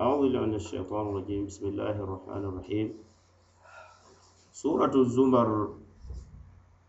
أعوذ 0.00 0.20
بالله 0.22 0.40
من 0.40 0.54
الشيطان 0.54 1.04
الرجيم 1.08 1.42
بسم 1.46 1.64
الله 1.72 1.96
الرحمن 2.04 2.42
الرحيم 2.50 2.86
سورة 4.52 4.94
الزمر 5.04 5.48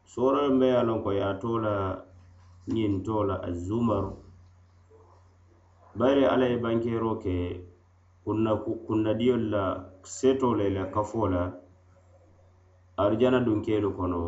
سورة 0.06 0.42
مبيانا 0.48 0.96
يا 1.14 1.32
تولا 1.40 1.76
نين 2.68 3.04
تولا 3.04 3.48
الزمر 3.48 4.06
bayre 5.98 6.30
alla 6.30 6.46
ye 6.46 6.58
bankero 6.62 7.18
ke 7.18 7.66
kunna 8.24 8.54
kunnadiyol 8.88 9.50
la 9.50 9.64
seto 10.04 10.54
le 10.54 10.70
la 10.70 10.84
kafo 10.94 11.26
la 11.28 11.44
arjana 12.98 13.40
dunkelu 13.42 13.90
kono 13.98 14.22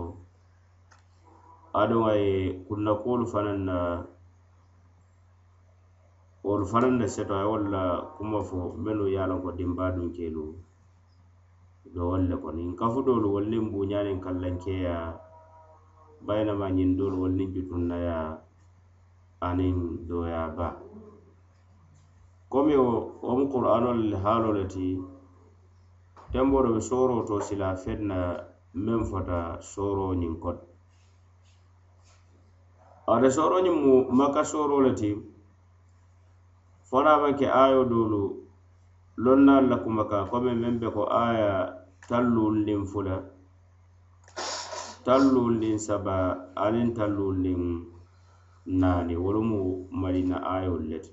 aduŋ 1.81 2.03
a 2.09 2.13
ye 2.17 2.33
kunnakuwolu 2.65 3.25
fanaŋ 3.31 3.57
na 3.69 3.77
wolu 6.44 6.64
fanaŋ 6.70 6.92
ne 7.00 7.06
seto 7.14 7.32
a 7.34 7.40
ye 7.42 7.46
wolu 7.52 7.68
la 7.74 7.82
kuma 8.16 8.38
fo 8.48 8.58
mennu 8.84 9.04
ye 9.12 9.18
a 9.22 9.26
loŋ 9.30 9.40
ko 9.44 9.50
dinbaa 9.58 9.94
dunkeelu 9.96 10.44
be 11.92 12.00
wolu 12.08 12.24
le 12.30 12.36
kono 12.42 12.60
nkafu 12.70 12.98
doolu 13.06 13.26
wolu 13.34 13.48
niŋ 13.52 13.64
buuňaa 13.72 14.04
niŋ 14.06 14.18
kallaŋkeyaa 14.24 15.08
bayinama 16.26 16.66
ñiŋ 16.76 16.90
doolu 16.98 17.16
wolu 17.22 17.34
niŋ 17.38 17.48
jutunnaya 17.54 18.18
aniŋ 19.48 19.76
dooyaa 20.08 20.48
baa 20.56 20.74
komi 22.52 22.74
wo 22.76 23.32
mu 23.38 23.44
qur'anolu 23.52 24.02
le 24.10 24.16
haalo 24.24 24.48
le 24.58 24.64
ti 24.72 24.86
tembo 26.32 26.56
do 26.64 26.70
be 26.76 26.80
sooroo 26.88 27.22
to 27.28 27.34
sila 27.46 27.68
feŋ 27.82 28.00
na 28.10 28.18
meŋ 28.84 29.00
fota 29.10 29.38
sooroo 29.72 30.12
ñiŋ 30.20 30.34
kono 30.42 30.62
ate 33.12 33.28
sooroo 33.36 33.60
ñiŋ 33.64 33.76
mu 33.84 33.94
maka 34.18 34.42
sooroo 34.52 34.80
le 34.86 34.92
ti 35.00 35.10
foraama 36.94 37.34
ke 37.34 37.50
ayo 37.50 37.82
doolu 37.90 38.22
lonnaalu 39.18 39.66
la 39.70 39.76
kumakaŋ 39.82 40.22
komi 40.30 40.52
meŋ 40.62 40.74
be 40.80 40.88
ko 40.94 41.02
aya 41.26 41.50
talluulu 42.08 42.60
niŋ 42.66 42.80
fula. 42.90 43.16
Talluulu 45.06 45.58
niŋ 45.62 45.74
saba 45.86 46.16
aniŋ 46.64 46.88
talluulu 46.98 47.38
niŋ 47.44 47.60
naani 48.80 49.14
wolu 49.22 49.42
mu 49.50 49.60
madina 50.02 50.36
ayolu 50.54 50.86
le 50.90 50.98
ti 51.04 51.10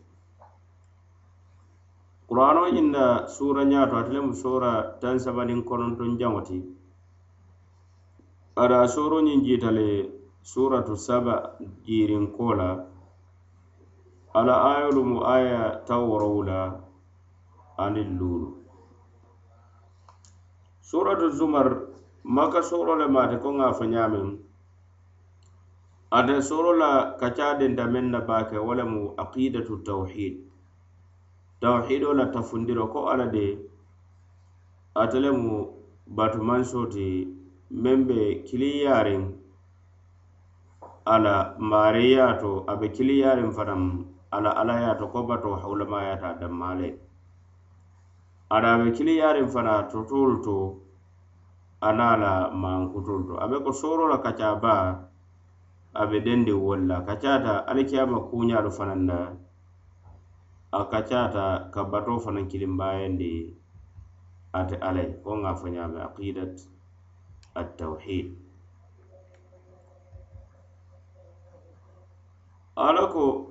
qur'ano 2.30 2.62
ñinna 2.76 3.06
suura 3.36 3.62
ñaato 3.72 3.96
ate 3.98 4.12
lemu 4.14 4.34
soora 4.42 4.72
taŋ 5.02 5.16
sabaniŋ 5.26 5.60
konontoŋ 5.70 6.10
jaŋo 6.20 6.42
ti 6.48 6.58
ada 8.64 8.80
sooro 8.94 9.18
ñiŋ 9.28 9.40
jiita 9.46 9.70
le 9.78 9.88
suratu 10.52 10.94
saba 11.08 11.36
jiirinko 11.86 12.48
la 12.60 12.70
ala 14.34 14.54
ayolu 14.76 15.02
mu 15.04 15.18
aya 15.28 15.84
taw 15.88 16.02
worowu 16.10 16.42
la 16.48 16.60
aniŋ 17.84 18.10
luulu 18.20 18.48
suratu 20.80 21.28
zumar 21.36 21.68
maka 22.24 22.62
sooro 22.64 22.96
le 22.96 23.08
maate 23.16 23.36
ko 23.44 23.50
ŋa 23.58 23.68
fo 23.78 23.84
ñaamiŋ 23.94 24.28
ate 26.18 26.36
sooro 26.48 26.72
la 26.82 26.92
denta 27.60 27.84
meŋ 27.94 28.06
na 28.14 28.20
baake 28.28 28.58
wo 28.66 28.74
lemu 28.80 29.02
aqidatu 29.24 29.74
tawhid 29.88 30.36
tawhido 31.62 32.10
la 32.14 32.26
tafundiro 32.34 32.88
ko 32.94 33.00
alla 33.12 33.28
de 33.36 33.46
ate 35.02 35.18
lemu 35.20 35.52
batumansoo 36.16 36.86
ti 36.94 37.08
meŋ 37.84 38.00
be 38.08 38.20
kiliyaariŋ 38.48 39.24
ala 41.14 41.36
maariyaato 41.70 42.52
a 42.72 42.74
be 42.80 42.88
kiliyaariŋ 42.96 43.50
fanaŋ 43.58 43.82
ala 44.36 44.52
ala 44.62 44.74
yaata 44.84 45.06
ko 45.12 45.24
bato 45.30 45.56
hawlama 45.62 45.98
yaata 46.08 46.40
dammaale 46.40 46.90
ada 48.52 48.78
be 48.84 48.92
kiliyaariŋ 48.96 49.48
fana 49.54 49.74
totoolu 49.92 50.36
to 50.46 50.58
ana 51.82 52.08
la 52.24 52.34
maankutoolu 52.52 53.24
to. 53.28 53.34
A 53.44 53.48
be 53.48 53.58
ko 53.64 53.72
sooro 53.72 54.08
la 54.12 54.18
kaccaa 54.26 54.56
baa 54.64 54.88
a 55.94 56.04
be 56.10 56.18
dendiŋ 56.26 56.60
wolu 56.66 56.86
la 56.92 56.98
kaccaata 57.08 57.54
alikiyama 57.70 58.20
kuuñaalu 58.30 58.72
fanaŋ 58.78 59.02
na 59.10 59.18
a 60.72 60.82
kaccaata 60.92 61.72
ka 61.74 61.82
batoo 61.92 62.20
fanaŋ 62.24 62.46
kilimbaayandi 62.52 63.34
ate 64.60 64.76
alla 64.88 65.04
ko 65.24 65.30
wo 65.32 65.36
ŋa 65.44 65.52
fo 65.60 65.68
ñaame 65.68 66.00
aqidat 66.08 66.56
attawhid. 67.56 68.28
Ala 72.76 73.04
ko 73.14 73.51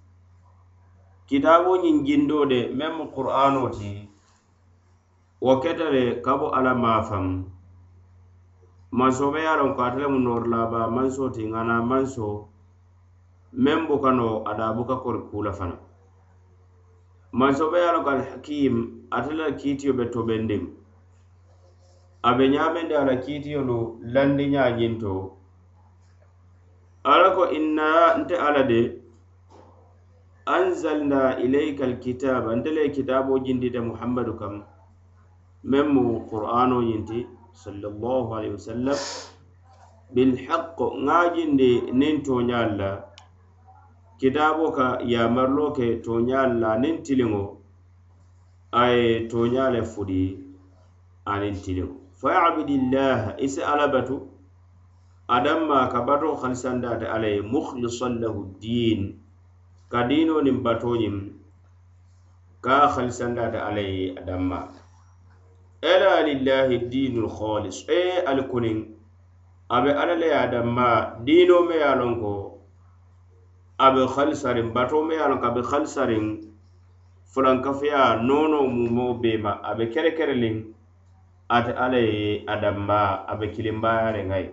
kitaaboo 1.31 1.77
ñiŋ 1.83 1.97
jindoo 2.07 2.45
de 2.51 2.59
meŋ 2.77 2.91
mu 2.97 3.05
qur'anoo 3.15 3.69
ti 3.77 3.91
wo 5.45 5.53
keta 5.63 5.87
le 5.95 6.03
ka 6.25 6.33
alla 6.57 6.73
maafaŋ 6.83 7.25
mansoo 8.97 9.31
be 9.33 9.39
ye 9.45 9.49
a 9.53 9.59
loŋ 9.59 9.71
ko 9.75 9.81
ate 9.87 9.97
lemu 10.01 10.19
noori 10.25 10.47
laabaa 10.53 10.87
manso 10.95 11.23
ti 11.35 11.41
ŋana 11.53 11.75
manso 11.89 12.27
meŋ 13.63 13.79
buka 13.87 14.09
no 14.17 14.27
a 14.37 14.41
adaa 14.51 14.75
buka 14.77 14.95
kori 15.03 15.21
kula 15.29 15.51
fana. 15.57 15.75
Fanaŋ 17.39 17.69
be 17.71 17.77
ye 17.83 17.87
a 17.89 17.93
loŋ 17.95 18.03
ko 18.05 18.09
alhakim 18.15 18.75
ate 19.17 19.31
la 19.39 19.45
kiitiyo 19.59 19.91
be 19.97 20.05
tobendiŋ 20.13 20.63
a 22.27 22.29
be 22.37 22.43
ñaamende 22.53 22.93
a 23.01 23.03
la 23.09 23.15
kiitiyolu 23.23 23.77
landi 24.13 24.45
ñaañinto 24.53 25.13
alla 27.11 27.27
ko 27.35 27.43
inna 27.57 27.87
nte 28.19 28.35
alla 28.47 28.63
de 28.71 29.00
anzalna 30.55 31.21
ilayka 31.45 31.83
alkitaba 31.89 32.49
ntele 32.57 32.81
kitabo 32.95 33.31
jindite 33.45 33.79
muhammadu 33.89 34.33
kam 34.39 34.55
meŋ 35.69 35.85
mu 35.93 36.03
qur'ano 36.29 36.77
ñinti 36.89 37.19
sallallahu 37.61 38.29
alaihi 38.37 38.55
wasallam 38.59 38.99
bilhaq 40.13 40.77
ŋa 41.05 41.19
jindi 41.35 41.71
niŋ 41.99 42.15
toñal 42.27 42.69
la 42.79 42.91
kitabo 44.19 44.65
ka 44.77 44.87
yamarlo 45.13 45.65
ke 45.77 45.87
toñal 46.05 46.49
la 46.61 46.71
niŋ 46.83 46.95
tiliŋo 47.05 47.43
a 48.71 48.83
ye 48.95 49.27
toña 49.31 49.63
le 49.73 49.81
fudi 49.91 50.23
aniŋ 51.31 51.55
tiliŋo 51.63 51.95
fayabudillaha 52.19 53.29
isi 53.45 53.61
ala 53.71 53.85
batu 53.93 54.17
adamma 55.35 55.87
ka 55.91 55.99
bato 56.07 56.35
halisandate 56.41 57.05
ala 57.07 57.27
ye 57.27 57.41
mukhlisan 57.41 58.19
lahu 58.21 58.41
din 58.61 59.20
ka 59.91 59.99
diinoo 60.09 60.41
niŋ 60.45 60.57
batooñiŋ 60.65 61.15
ka 62.63 62.73
a 62.85 62.87
halisandaata 62.93 63.59
adamma. 64.19 64.59
Ye 65.83 65.89
ela 65.93 66.23
lillahi 66.27 66.77
dinul 66.91 67.29
khalis 67.37 67.77
e 67.89 68.23
alkunin 68.31 68.79
abe 69.69 69.89
a 69.89 69.93
be 69.93 69.99
alla 70.01 70.15
le 70.15 70.27
ye 70.27 70.33
a 70.33 70.47
me 71.67 71.75
ye 71.75 71.83
a 71.83 71.95
ko 72.21 72.33
abe 73.79 74.01
be 74.05 74.61
bato 74.73 75.03
me 75.03 75.15
ye 75.15 75.21
a 75.21 75.37
ko 75.37 75.45
a 75.47 75.51
be 75.51 75.61
halisariŋ 75.61 76.25
fulankafiya 77.33 78.21
noonoo 78.27 78.67
mumoo 78.67 79.13
bee 79.21 79.37
ma 79.37 79.51
a 79.63 79.75
be 79.75 79.85
kerekereliŋ 79.93 80.55
ate 81.49 81.71
alla 81.73 81.97
ye 81.97 82.43
a 82.47 82.55
danma 82.61 83.25
a 83.27 83.35
be 83.39 83.47
kilimbaayariŋ 83.51 84.31
a 84.31 84.37
ye 84.39 84.51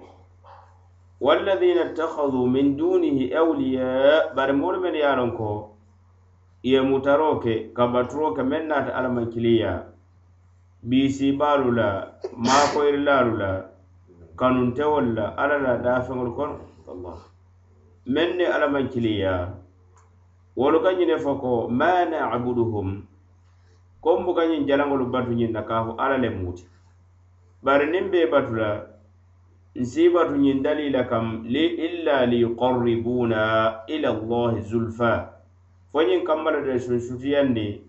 walladina 1.21 1.91
ittakhadu 1.91 2.47
min 2.47 2.77
dunihi 2.77 3.35
awliya 3.35 4.35
bari 4.35 4.53
moolu 4.53 4.81
men 4.81 4.95
ye 4.95 5.03
a 5.03 5.17
loŋ 5.17 5.31
ko 5.37 5.75
ye 6.63 6.81
mutaroo 6.81 7.41
ke 7.43 7.73
ka 7.75 7.87
baturoo 7.87 8.35
ke 8.35 8.43
meŋ 8.43 8.67
naata 8.71 8.95
alamankiliya 8.95 9.73
biisibaalu 10.83 11.75
la 11.75 11.89
maakoyirilaalu 12.35 13.33
la 13.39 13.51
kanuntewolu 14.39 15.15
la 15.19 15.35
alla 15.37 15.59
la 15.59 15.73
daafeŋolu 15.83 16.33
kono. 16.39 16.57
Allah 16.87 17.19
meŋ 18.07 18.29
ne 18.39 18.47
alamankiliya 18.47 19.35
wolu 20.57 20.79
ka 20.83 20.91
ñine 20.95 21.19
fo 21.19 21.35
ko 21.43 21.69
ma 21.69 22.05
nabuduhum 22.07 23.03
kombu 24.01 24.35
ka 24.35 24.47
ñiŋ 24.47 24.67
jalaŋolu 24.69 25.11
batu 25.11 25.33
ñiŋ 25.35 25.51
na 25.51 25.63
ka 25.63 25.85
fo 25.85 25.93
alla 25.99 26.17
le 26.19 26.31
muuti. 26.31 26.65
Bari 27.63 27.91
niŋ 27.91 28.11
bee 28.11 28.31
batu 28.31 28.55
la 28.55 28.87
nsibatu 29.79 30.35
ñiŋ 30.37 30.63
dalila 30.63 31.07
kam 31.07 31.47
li 31.47 31.65
illa 31.87 32.27
liyuqarribuna 32.27 33.43
ila 33.87 34.09
allahi 34.11 34.61
zulfa. 34.63 35.13
Fo 35.93 35.99
ñiŋ 36.03 36.25
kambala 36.27 36.61
de 36.67 36.79
sunsutiyandi 36.79 37.83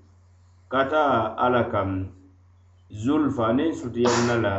kata 0.70 1.34
alla 1.38 1.64
kam 1.74 2.14
zulfa 2.94 3.54
niŋ 3.54 3.74
sutiyanna 3.74 4.36
la 4.38 4.56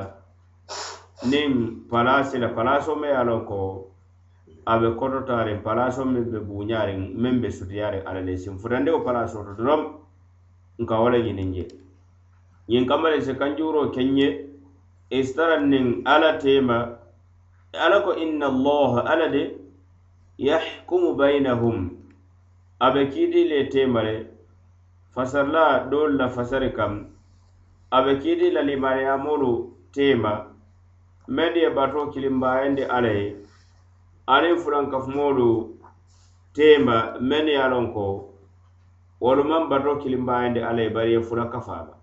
niŋ 1.30 1.50
palasi 1.90 2.38
la 2.38 2.48
palaso 2.48 2.96
me 2.96 3.08
ye 3.08 3.38
ko 3.46 3.86
a 4.66 4.78
be 4.78 4.88
kototariŋ 4.98 5.62
palaso 5.62 6.04
meŋ 6.04 6.24
be 6.32 6.38
buuñariŋ 6.40 7.14
meŋ 7.14 7.40
be 7.40 7.48
sutiyariŋ 7.50 8.02
alla 8.06 8.20
le 8.20 8.36
siŋ 8.36 8.58
futandi 8.58 8.90
wo 8.90 9.00
palaso 9.06 9.44
to 9.46 9.54
doroŋ 9.54 9.82
nka 10.82 10.94
wo 11.00 11.08
le 11.08 11.18
ñiniŋ 11.22 11.50
je. 11.54 11.64
Ñiŋ 12.68 12.84
kambala 12.86 13.20
si 13.22 13.34
kanjuuro 13.34 13.90
keŋ 13.94 14.18
ye 14.18 14.28
istara 15.10 15.60
niŋ 15.62 16.02
alla 16.04 16.38
tema 16.38 16.99
ala 17.72 18.02
ko 18.02 18.14
inna 18.16 18.46
allaha 18.46 19.06
ala 19.06 19.28
de 19.28 19.56
yahkumu 20.38 21.14
bainahum 21.14 21.90
a 22.80 22.90
be 22.90 23.06
kiidi 23.06 23.44
le 23.48 23.68
tema 23.68 24.02
le 24.02 24.26
fasarla 25.14 25.86
doolu 25.90 26.16
la 26.18 26.28
fasari 26.28 26.72
kam. 26.74 27.06
A 27.92 28.02
be 28.02 28.18
kiidi 28.18 28.50
la 28.50 28.62
limaniyamolu 28.62 29.70
tema. 29.92 30.46
Mendi 31.28 31.60
ye 31.60 31.70
bato 31.70 32.06
kilimbayandi 32.12 32.82
ala 32.82 33.08
ye. 33.08 33.36
Aniŋ 34.26 34.56
fulankafumoolu 34.62 35.76
tema 36.54 37.18
mennu 37.20 37.50
ye 37.50 37.58
a 37.58 37.68
loŋ 37.68 37.92
ko. 37.92 38.34
Wolu 39.20 39.44
maŋ 39.44 39.68
bato 39.68 39.96
kilimbayandi 40.02 40.60
ala 40.60 40.82
ye 40.82 40.90
bari 40.90 41.12
ye 41.12 41.20
fula 41.22 41.46
kafaaba 41.46 42.00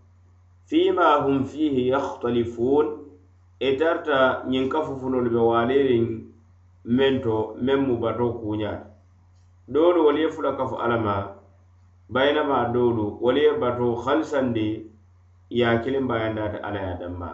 fima 0.67 1.21
hum 1.23 1.45
fihi 1.45 1.87
yakhtalifun 1.87 3.06
E 3.59 3.73
i 3.73 3.77
tarita 3.79 4.17
ñiŋ 4.51 4.65
kafufunolu 4.73 5.29
be 5.33 5.41
waaleeriŋ 5.49 6.05
meŋ 6.97 7.13
to 7.23 7.35
meŋ 7.65 7.79
mu 7.87 7.95
batoo 8.03 8.31
kuuñaata 8.39 8.85
doolu 9.73 9.99
wolu 10.05 10.19
ye 10.23 10.29
fula 10.35 10.51
kafu 10.57 10.75
alla 10.83 10.97
ma 11.05 11.15
bayinama 12.13 12.57
doolu 12.73 13.05
wolu 13.23 13.39
ye 13.45 13.51
batoo 13.61 13.95
halisandi 14.03 14.67
ye 15.57 15.63
a 15.65 15.81
kiliŋ 15.81 16.05
bayandaata 16.09 16.57
alla 16.67 16.79
ye 16.85 16.89
a 16.93 16.99
danma 17.01 17.29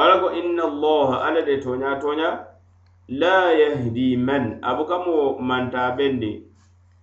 alla 0.00 0.14
ko 0.20 0.28
inna 0.40 0.62
allaha 0.70 1.16
alla 1.26 1.40
de 1.48 1.54
toña 1.64 2.00
toña 2.02 2.28
la 3.20 3.52
yahdi 3.52 4.16
man 4.16 4.44
abuka 4.62 4.96
mo 5.04 5.38
manta 5.48 5.92
bendi 5.96 6.32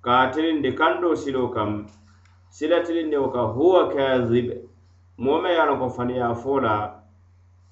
ka 0.05 0.31
tilindi 0.33 0.69
kando 0.79 1.15
silo 1.15 1.49
kam 1.55 1.71
sila 2.49 2.77
tilindi 2.85 3.17
wo 3.17 3.29
ka 3.29 3.41
huwa 3.53 3.89
kazib. 3.93 4.65
Mome 5.17 5.43
me 5.43 5.77
ko 5.79 5.87
faniya 5.89 6.35
fola 6.35 7.04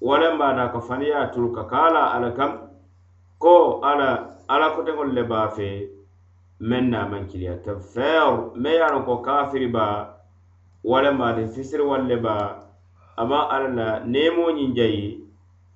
wolemba 0.00 0.52
na 0.52 0.68
kafaniya 0.68 1.26
turka 1.32 1.64
kala 1.64 2.12
alakam 2.14 2.70
ko 3.38 3.80
ala 3.84 4.38
ala 4.48 4.70
ko 4.74 4.82
tengol 4.82 5.08
ala 5.08 5.10
koteŋol 5.10 5.10
le 5.14 5.22
bafe 5.24 5.70
meŋ 6.60 6.84
na 6.90 7.06
man 7.08 7.26
kiliya 7.26 7.62
tafeer 7.62 8.52
me 8.54 8.70
ye 8.70 8.82
a 8.82 9.00
ko 9.04 9.22
kafiri 9.22 9.68
ba 9.72 10.16
wolemba 10.84 11.26
ate 11.34 11.46
fisiri 11.54 11.82
wal 11.82 12.04
le 12.06 12.16
ba 12.16 12.62
ama 13.16 13.48
ala 13.50 13.68
la 13.68 13.88
nemo 14.04 14.50
ñiŋ 14.50 14.74
jayi 14.74 15.20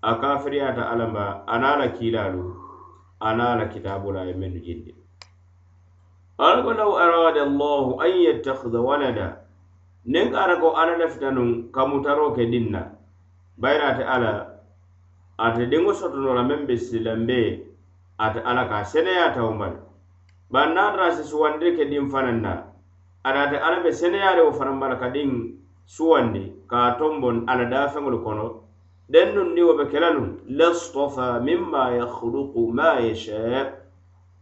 a 0.02 0.14
kafiri 0.20 0.60
ata 0.60 0.82
alamba 0.90 1.44
anala 1.46 1.88
kilalu 1.88 2.54
anala 3.20 3.52
ana 3.52 3.64
la 3.64 3.66
kitabu 3.68 4.12
la 4.12 4.22
ye 4.24 4.34
jindi. 4.34 4.94
Ala 6.38 6.62
ko 6.62 6.70
law 6.72 6.94
arada 6.96 7.42
allah 7.42 7.98
an 8.04 8.12
yattakhida 8.14 8.78
walada 8.80 9.42
niŋ 10.06 10.34
ara 10.34 10.60
ko 10.60 10.70
ala 10.76 10.96
lafita 10.98 11.30
kamutaro 11.72 12.32
ke 12.34 12.46
dinna 12.46 12.97
bayiri 13.58 13.84
ate 13.84 14.04
alla 14.06 14.32
ate 15.38 15.66
diŋo 15.66 15.92
sotono 15.92 16.34
la 16.34 16.42
meŋ 16.42 16.66
be 16.66 16.76
silambe 16.76 17.66
ate 18.18 18.40
alla 18.42 18.68
ka 18.70 18.84
seneyaata 18.84 19.42
wo 19.42 19.52
bari 19.58 19.78
bari 20.50 20.72
naŋ 20.74 20.88
tara 20.94 21.10
si 21.10 21.22
suwandiri 21.24 21.76
ke 21.76 21.84
diŋ 21.90 22.10
fanaŋ 22.10 22.38
na. 22.40 22.54
Ada 23.26 23.40
ate 23.50 23.56
alla 23.58 23.82
be 23.82 23.90
seneyaari 23.92 24.42
wo 24.46 24.52
fanaŋ 24.52 24.78
bala 24.80 24.96
ka 24.96 25.10
diŋ 25.10 25.30
suwandi 25.86 26.52
ka 26.70 26.94
tombon 26.98 27.44
ala 27.50 27.64
dafeŋolu 27.66 28.22
kono. 28.22 28.46
Den 29.08 29.34
nun 29.34 29.54
ni 29.54 29.62
wo 29.62 29.74
be 29.74 29.84
kela 29.90 30.10
la 30.14 30.22
lastofa 30.58 31.40
mimma 31.40 31.98
yakhluqu 31.98 32.72
ma 32.72 33.00
yasha. 33.00 33.74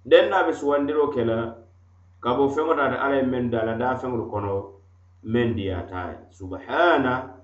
Den 0.05 0.31
na 0.31 0.43
be 0.45 0.53
suwandiro 0.53 1.09
kela 1.09 1.57
ka 2.21 2.35
bo 2.37 2.49
feŋo 2.49 2.77
taata 2.77 3.01
alla 3.01 3.17
ye 3.17 3.23
meŋ 3.23 3.51
da 3.51 3.61
ala 3.61 3.75
e 3.75 3.79
dafeŋolu 3.79 4.29
kono 4.31 4.55
meŋ 5.25 5.55
diyaata 5.57 6.01
ye 6.11 6.17
subhana 6.31 7.36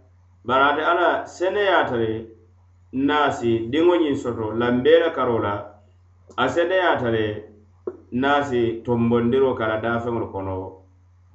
bari 0.47 0.65
ate 0.71 0.83
alla 0.91 1.09
seneyaata 1.37 1.97
le 2.03 2.11
naasi 3.09 3.51
diŋo 3.73 3.95
ñiŋ 4.03 4.17
soto 4.23 4.45
lanbee 4.61 4.99
la 5.03 5.11
la 5.47 5.55
a 6.37 6.45
seneyaata 6.55 7.09
le 7.17 7.25
naasi 8.23 8.61
tombondiroo 8.85 9.55
ka 9.59 9.65
la 9.71 9.77
daafeŋolu 9.85 10.29
kono 10.33 10.55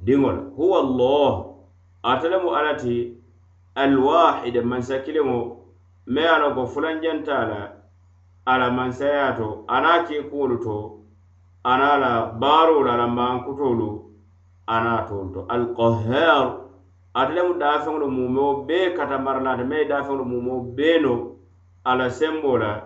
diŋo 0.05 0.29
la 0.37 0.41
huwa 0.57 0.77
allah. 0.85 1.33
Ate 2.03 2.29
lemu 2.29 2.49
alla 2.55 2.73
ti 2.75 3.17
alwahide 3.75 4.61
mansa 4.61 4.99
kiliŋo 5.03 5.39
me 6.13 6.21
ye 6.21 6.27
a 6.27 6.37
loŋ 6.41 6.53
ko 6.55 6.63
fulanjanta 6.73 7.37
la 7.51 7.61
a 8.45 8.53
la 8.57 8.67
mansaya 8.77 9.35
to 9.37 9.47
a 9.67 9.75
niŋ 9.81 9.91
a 9.91 10.03
keekuwolu 10.07 10.57
to 10.65 10.77
a 11.63 11.73
niŋ 11.79 11.89
a 11.95 11.97
la 12.03 12.11
baaroo 12.41 12.83
la 12.87 12.93
a 12.93 12.97
la 13.01 13.07
maankutoolu 13.17 13.89
a 14.67 14.75
niŋ 14.83 14.93
a 14.99 15.01
toolu 15.07 15.29
to 15.35 15.41
alqahar 15.55 16.45
ate 17.19 17.31
lemu 17.35 17.53
daafeŋolu 17.61 18.07
mumeo 18.17 18.49
bee 18.67 18.93
katamara 18.97 19.39
la 19.45 19.51
ate 19.53 19.63
me 19.69 19.75
ye 19.81 19.85
daafeŋolu 19.91 20.23
mumeo 20.31 20.59
bee 20.77 20.97
no. 21.05 21.37
A 21.87 21.95
la 21.95 22.09
sembo 22.09 22.57
la 22.57 22.83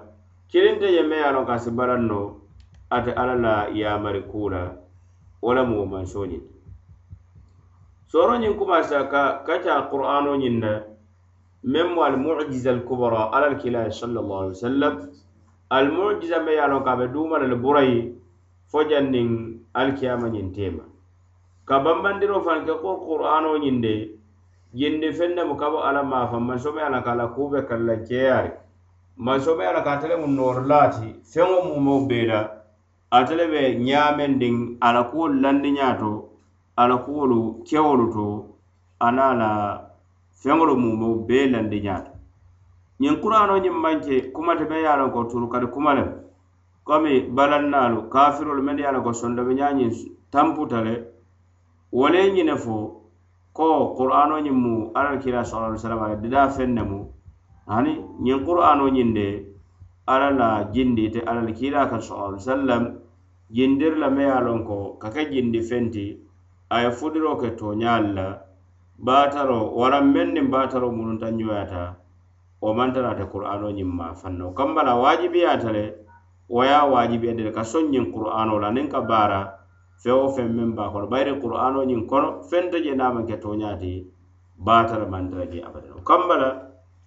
kilinte 0.47 0.85
je 0.93 1.01
me 1.01 1.15
ye 1.15 1.23
a 1.25 1.31
loŋ 1.33 1.45
ko 1.45 1.51
a 1.51 1.57
si 1.63 1.71
baraŋ 1.77 2.01
no 2.09 2.19
ate 2.95 3.11
alla 3.21 3.35
la 3.35 3.53
yaamari 3.73 4.21
kuu 4.29 4.49
la 4.53 4.61
wo 5.41 5.53
lemu 5.55 5.73
wo 5.79 5.85
mansoo 5.85 6.25
ñiŋ 6.29 6.43
soro 8.11 8.33
ñiŋ 8.41 8.53
kumasa 8.59 9.09
ka 9.11 9.41
kaca 9.45 9.89
qur'ano 9.89 10.31
ñiŋ 10.37 10.55
na 10.63 10.71
meŋ 11.71 11.87
mu 11.93 12.01
almujiza 12.05 12.71
ala 12.77 13.45
alkila 13.49 13.89
sallallahu 13.89 14.41
alaihi 14.43 14.57
wasallam 14.61 14.93
almujiza 15.77 16.37
me 16.45 16.51
ye 16.53 16.61
a 16.61 16.67
loŋ 16.71 16.83
ka 16.85 16.91
a 16.93 16.97
be 16.99 17.05
duuma 17.13 17.39
la 17.41 17.47
le 17.47 17.55
burayi 17.55 18.13
fo 18.69 18.79
janniŋ 18.89 19.29
alkiyama 19.73 20.27
ñiŋ 20.29 20.47
tema 20.53 20.83
ka 21.65 21.79
bambandiro 21.83 22.37
faŋ 22.45 22.65
ke 22.65 22.73
ko 22.83 22.89
qur'ano 23.07 23.57
ñiŋ 23.57 23.77
de 23.81 23.93
yindi 24.73 25.11
feŋ 25.11 25.31
ne 25.35 25.43
mu 25.43 25.55
ka 25.55 25.69
bo 25.69 25.79
alla 25.83 26.03
maafaŋ 26.03 26.41
mansome 26.47 26.81
ala 26.81 27.01
ka 27.03 27.11
ala 27.11 27.27
kuube 27.27 27.65
kalla 27.67 27.95
keyaari. 28.07 28.51
Mansome 29.17 29.61
ala 29.67 29.81
ka 29.83 29.91
ate 29.91 30.07
le 30.07 30.15
mu 30.15 30.27
nooru 30.27 30.63
laati 30.67 31.15
feŋo 31.31 31.57
mumeo 31.67 32.07
bee 32.07 32.25
la 32.25 32.39
ate 33.11 33.35
le 33.35 33.47
be 33.51 33.75
ñaamendiŋ 33.87 34.77
ala 34.81 35.03
kuwolu 35.03 35.41
landiñaa 35.41 35.99
to 35.99 36.29
ala 36.77 36.97
kuwolu 36.97 37.63
kewolu 37.67 38.05
to 38.13 38.25
ana 38.99 39.33
la 39.33 39.49
feŋolu 40.41 40.75
mumeo 40.77 41.15
bee 41.27 41.47
landiñaa 41.51 42.01
to 42.05 42.11
ñiŋ 43.01 43.15
kurano 43.21 43.57
ñiŋ 43.59 43.75
manke 43.75 44.31
kumate 44.31 44.65
be 44.69 44.75
ye 44.81 44.87
a 44.87 44.95
loŋ 44.95 45.11
ko 45.11 45.23
turukari 45.23 45.67
kuma 45.67 45.93
le. 45.93 46.03
Komi 46.85 47.21
balannaalu 47.35 48.09
kafirolu 48.09 48.61
mennu 48.63 48.79
ye 48.81 48.87
a 48.87 48.91
loŋ 48.91 49.03
ko 49.03 49.13
sondobe 49.13 49.53
ñañiŋ 49.53 49.91
tamputa 50.31 50.81
le. 50.81 50.93
Wo 51.91 52.07
le 52.07 52.31
ñine 52.31 52.55
fo 52.55 53.00
ko 53.53 53.93
qur'ano 53.97 54.39
ñiŋ 54.39 54.55
mu 54.55 54.91
alla 54.95 55.17
kila 55.19 55.43
sala 55.43 55.67
alai 55.67 55.77
sallam 55.79 56.03
ala 56.03 56.15
dida 56.15 56.47
feŋ 56.49 56.69
ne 56.73 56.83
mu 56.83 56.99
hani 57.67 57.93
ñiŋ 58.23 58.39
qur'ano 58.47 58.87
ñiŋ 58.87 59.09
de 59.13 59.27
alla 60.07 60.29
la 60.31 60.49
jindi 60.71 61.11
te 61.11 61.19
alla 61.27 61.41
la 61.43 61.51
kila 61.51 61.87
kan 61.91 62.01
sala 62.01 62.31
alai 62.31 62.39
sallam 62.39 62.83
jindiri 63.51 63.99
la 63.99 64.09
me 64.09 64.23
ye 64.23 64.31
a 64.31 64.39
loŋ 64.39 64.63
ko 64.63 64.95
ka 65.01 65.09
ke 65.11 65.27
jindi 65.31 65.59
feŋ 65.61 65.83
ti 65.91 66.05
a 66.69 66.75
ye 66.83 66.89
fudiro 66.91 67.35
ke 67.35 67.49
toñaalu 67.59 68.15
la 68.15 68.27
baataro 68.97 69.75
waraŋ 69.75 70.05
meŋ 70.13 70.27
niŋ 70.35 70.47
baataro 70.49 70.87
mununta 70.91 71.27
ñoyata 71.31 71.95
wo 72.61 72.71
maŋ 72.73 72.89
tara 72.93 73.09
ate 73.11 73.25
qur'ano 73.27 73.67
ñiŋ 73.77 73.87
ma 73.99 74.13
fanna 74.15 74.47
o 74.47 74.51
kamba 74.55 74.83
la 74.83 74.95
waajibiyaata 74.95 75.69
le 75.75 75.85
wo 76.47 76.63
ye 76.63 76.71
a 76.71 76.87
waajibiya 76.87 77.33
le 77.35 77.51
ka 77.51 77.63
soŋ 77.63 77.91
ñiŋ 77.91 78.05
qur'ano 78.15 78.59
la 78.63 78.71
niŋ 78.71 78.87
ka 78.87 79.01
baara 79.01 79.60
feŋ 80.01 80.15
wo 80.21 80.27
feŋ 80.35 80.47
meŋ 80.57 80.69
baa 80.77 80.89
kono 80.93 81.07
bayiri 81.11 81.33
qur'ano 81.43 81.79
ñiŋ 81.89 82.01
kono 82.09 82.27
fenta 82.49 82.77
je 82.85 82.91
naa 82.99 83.11
maŋ 83.15 83.25
ke 83.29 83.35
toñaati 83.43 83.93
baatara 84.65 85.05
maŋ 85.13 85.23
tara 85.29 85.45
je 85.51 85.59
abada 85.67 85.87
wo 85.95 86.01
kamba 86.09 86.35
la 86.41 86.49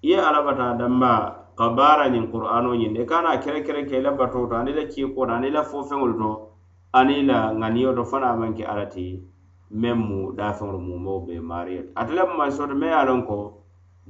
i 0.03 0.09
ye 0.11 0.17
alabata 0.29 0.67
danma 0.79 1.13
ka 1.59 1.67
baara 1.79 2.05
ñiŋ 2.15 2.27
qur'ano 2.33 2.71
ñiŋ 2.81 2.93
de 2.95 3.03
i 3.03 3.07
ka 3.11 3.19
naa 3.25 3.37
kere 3.43 3.61
kere 3.67 3.83
ke 3.89 3.97
i 3.99 4.03
la 4.07 4.11
batoo 4.19 4.47
to 4.51 4.55
aniŋ 4.61 4.73
i 4.73 4.77
la 4.79 4.85
kiiko 4.93 5.21
to 5.27 5.33
aniŋ 5.37 5.51
i 5.51 5.55
la 5.57 5.63
fo 5.71 5.79
feŋolu 5.89 6.15
to 6.23 6.31
aniŋ 6.99 7.19
i 7.23 7.25
la 7.31 7.39
ŋaniyo 7.61 7.91
to 7.97 8.03
fo 8.11 8.17
naa 8.23 8.35
maŋ 8.41 8.53
ke 8.57 8.65
ala 8.73 8.87
ti 8.95 9.07
meŋ 9.81 9.97
mu 10.09 10.21
daafeŋolu 10.39 10.79
mumeo 10.87 11.19
be 11.27 11.35
maariyo 11.51 11.83
ate 11.99 12.13
le 12.17 12.23
mu 12.29 12.35
mansoto 12.41 12.75
me 12.81 12.87
ye 12.87 12.97
a 13.03 13.05
loŋ 13.09 13.21
ko 13.29 13.39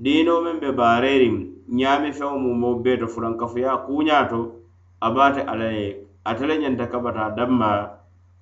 diino 0.05 0.35
meŋ 0.45 0.57
be 0.63 0.69
baareeriŋ 0.81 1.37
ñaami 1.79 2.11
feŋo 2.19 2.37
mumo 2.45 2.69
beeto 2.85 3.07
fulankafuya 3.09 3.73
kuñaato 3.87 4.41
a 5.01 5.09
baate 5.11 5.41
alla 5.53 5.69
ye. 5.73 6.05
Ate 6.25 6.47
le 6.47 6.55
ñanta 6.59 6.87
kabata 6.89 7.31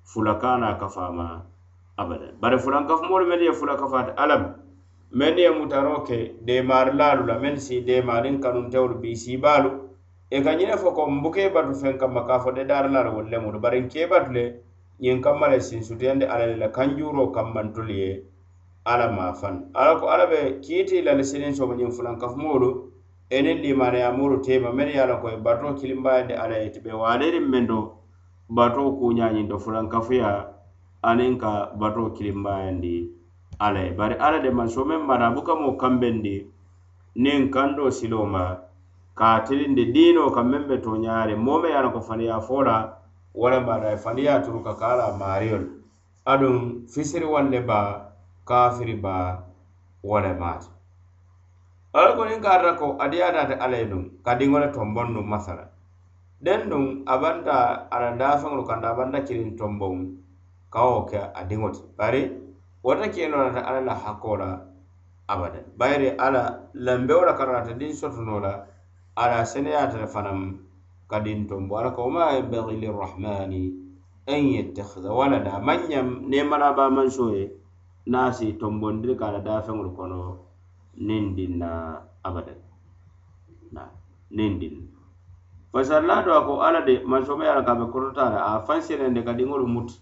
fula 0.03 0.35
kana 0.39 0.75
kafama 0.79 1.45
abada 1.97 2.31
bari 2.41 2.57
fulan 2.59 2.87
kafumoolu 2.87 3.25
mennu 3.27 3.43
ye 3.43 3.53
fula 3.53 3.75
kafaata 3.75 4.17
alla 4.17 4.37
mu 4.37 4.49
mennu 5.11 5.39
ye 5.39 5.49
mutaro 5.49 6.03
ke 6.03 6.35
deemarilaalu 6.45 7.25
la 7.27 7.39
mennu 7.39 7.57
si 7.59 7.81
deemaarin 7.81 8.39
kanuntewolu 8.41 8.95
bii 9.01 9.15
siibaalu 9.15 9.69
e 10.29 10.41
ka 10.41 10.53
ñine 10.55 10.77
fo 10.77 10.91
ko 10.91 11.07
mbuke 11.07 11.49
batu 11.53 11.73
feŋ 11.75 11.97
kamma 11.97 12.25
ka 12.27 12.39
fo 12.39 12.51
de 12.51 12.63
daarilaalu 12.65 13.11
wolu 13.15 13.29
le 13.29 13.37
mudu 13.37 13.59
bari 13.59 13.81
nkee 13.81 14.07
batu 14.07 14.31
le 14.33 14.43
ñiŋ 15.01 15.21
kamma 15.21 15.47
le 15.49 15.59
sinsutuyandi 15.61 16.25
alla 16.25 16.45
le 16.45 16.55
la 16.57 16.67
kanjuuroo 16.69 17.31
kammantulu 17.31 17.93
ye 17.93 18.23
alla 18.85 19.11
maafaŋ 19.11 19.55
alla 19.73 19.99
ko 19.99 20.07
alla 20.09 20.25
be 20.27 20.59
kiiti 20.61 21.01
la 21.01 21.13
le 21.13 21.23
sinin 21.23 21.53
sooma 21.53 21.75
ñiŋ 21.75 21.91
fulaŋ 21.91 22.17
kafumoolu 22.19 22.69
e 23.29 23.41
niŋ 23.41 23.61
liimaanayamoolu 23.61 24.41
teema 24.41 24.71
mennu 24.73 24.91
ye 24.91 24.99
a 24.99 25.05
loŋ 25.05 25.21
ko 25.21 25.29
ye 25.29 25.37
batoo 25.37 25.73
kilimbayandi 25.73 26.33
alla 26.33 26.57
ye 26.57 26.69
ti 26.71 26.79
be 26.79 26.91
waaleeriŋ 26.91 27.45
meŋ 27.49 27.65
do 27.67 28.02
batoo 28.49 28.91
kuuñaañinto 28.99 29.59
fulankafuya 29.59 30.47
aniŋ 31.03 31.37
ka 31.37 31.71
batoo 31.79 32.09
kilimbayandi 32.15 32.95
alla 33.59 33.79
ye 33.79 33.91
bari 33.91 34.15
alla 34.19 34.39
de 34.39 34.49
manso 34.51 34.85
meŋ 34.85 35.01
mara 35.07 35.27
a 35.27 35.33
buka 35.35 35.55
moo 35.55 35.77
kambendi 35.77 36.47
niŋ 37.15 37.49
kandoo 37.53 37.91
siloo 37.91 38.25
ma 38.25 38.43
ka 39.15 39.43
tilindi 39.47 39.85
diinoo 39.95 40.31
kaŋ 40.35 40.45
meŋ 40.51 40.63
be 40.67 40.75
tooñaari 40.83 41.35
moo 41.35 41.59
me 41.61 41.69
ye 41.69 41.75
a 41.77 41.81
loŋ 41.83 41.93
ko 41.93 42.01
faniya 42.01 42.39
fo 42.41 42.63
la 42.63 42.77
walama 43.33 43.73
a 43.79 43.89
ye 43.91 43.97
faniya 43.97 44.43
turu 44.43 44.59
ka 44.63 44.73
ka 44.79 44.87
a 44.93 44.95
la 44.99 45.07
maariyolu 45.19 45.67
aduŋ 46.25 46.87
fisiri 46.91 47.25
walle 47.25 47.59
baa 47.69 48.11
kafiri 48.45 48.95
baa 48.95 49.39
wole 50.03 50.33
maata 50.41 50.67
alla 51.93 52.15
ko 52.15 52.25
niŋ 52.25 52.41
ka 52.41 52.51
a 52.59 52.73
ko 52.75 52.97
adiyaa 52.99 53.31
naata 53.31 53.55
alla 53.63 53.77
ye 53.77 53.85
duŋ 53.91 54.03
ka 54.25 54.31
diŋo 54.35 54.59
le 54.59 54.67
tonboŋ 54.75 55.07
nuŋ 55.13 55.27
masala. 55.27 55.72
Deŋ 56.45 56.61
duŋ 56.71 56.85
a 57.11 57.15
banta 57.21 57.57
a 57.93 57.95
la 58.03 58.09
daafeŋolu 58.19 58.63
kaŋ 58.69 58.79
a 58.89 58.97
banta 58.97 59.19
kiliŋ 59.27 59.49
tonboŋ 59.59 59.95
ka 60.73 60.79
wo 60.89 60.99
ke 61.09 61.19
a 61.39 61.41
diŋo 61.49 61.67
ti 61.75 61.81
bari 61.97 62.21
wota 62.85 63.05
kenoo 63.13 63.43
lata 63.45 63.61
alla 63.67 63.81
la 63.89 63.95
hakkoo 64.03 64.35
la 64.41 64.49
abada 65.31 65.59
bayiri 65.79 66.09
alla 66.25 66.43
lambewo 66.85 67.23
la 67.27 67.33
karaŋ 67.37 67.55
ate 67.61 67.73
diŋ 67.79 67.91
sotonoo 67.99 68.39
la 68.45 68.53
ala 69.21 69.37
seneyaata 69.51 69.97
le 70.03 70.07
fanaŋ 70.13 70.39
ka 71.09 71.17
diŋ 71.25 71.39
tombo 71.49 71.73
alla 71.79 71.89
ko 71.95 71.99
wama 72.05 72.35
yanbagi 72.35 72.75
lirrahmani 72.83 73.63
an 74.31 74.41
yettakhida 74.55 75.09
walada. 75.19 75.53
Maŋ 75.67 75.79
ñam 75.91 76.07
neemalaba 76.29 76.83
mansoo 76.95 77.31
ye 77.37 77.43
naasi 78.11 78.45
tombondiri 78.59 79.15
ka 79.19 79.25
a 79.29 79.33
la 79.35 79.39
daafeŋolu 79.47 79.91
kono 79.97 80.19
niŋ 81.07 81.23
dinna 81.37 81.69
abada 82.27 82.53
niŋ 84.37 84.51
dinna 84.61 84.92
basarla 85.73 86.23
do 86.23 86.31
a 86.31 86.45
ko 86.45 86.61
ala 86.61 86.85
de 86.85 87.01
mansoma 87.01 87.43
ye 87.43 87.49
ala 87.49 87.63
ka 87.65 87.73
be 87.73 87.85
korotara 87.91 88.37
a 88.45 88.61
faŋ 88.61 88.79
senende 88.81 89.25
ka 89.25 89.33
diŋolu 89.33 89.65
muti 89.65 89.97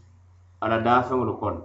ala 0.59 0.83
daafeŋolu 0.83 1.39
kono 1.39 1.61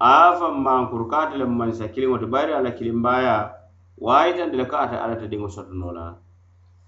a 0.00 0.10
ye 0.30 0.38
faŋ 0.38 0.54
mankuru 0.58 1.06
ka 1.06 1.18
ate 1.28 1.38
le 1.38 1.46
mansa 1.46 1.88
kiliŋo 1.88 2.18
ti 2.18 2.26
bayiri 2.26 2.52
ala 2.52 2.70
kilimbaya 2.74 3.54
waayitandi 3.98 4.56
le 4.56 4.66
ka 4.66 4.78
ate 4.84 4.96
ala 4.98 5.14
te 5.16 5.26
diŋo 5.30 5.48
sotono 5.48 5.92
la 5.92 6.18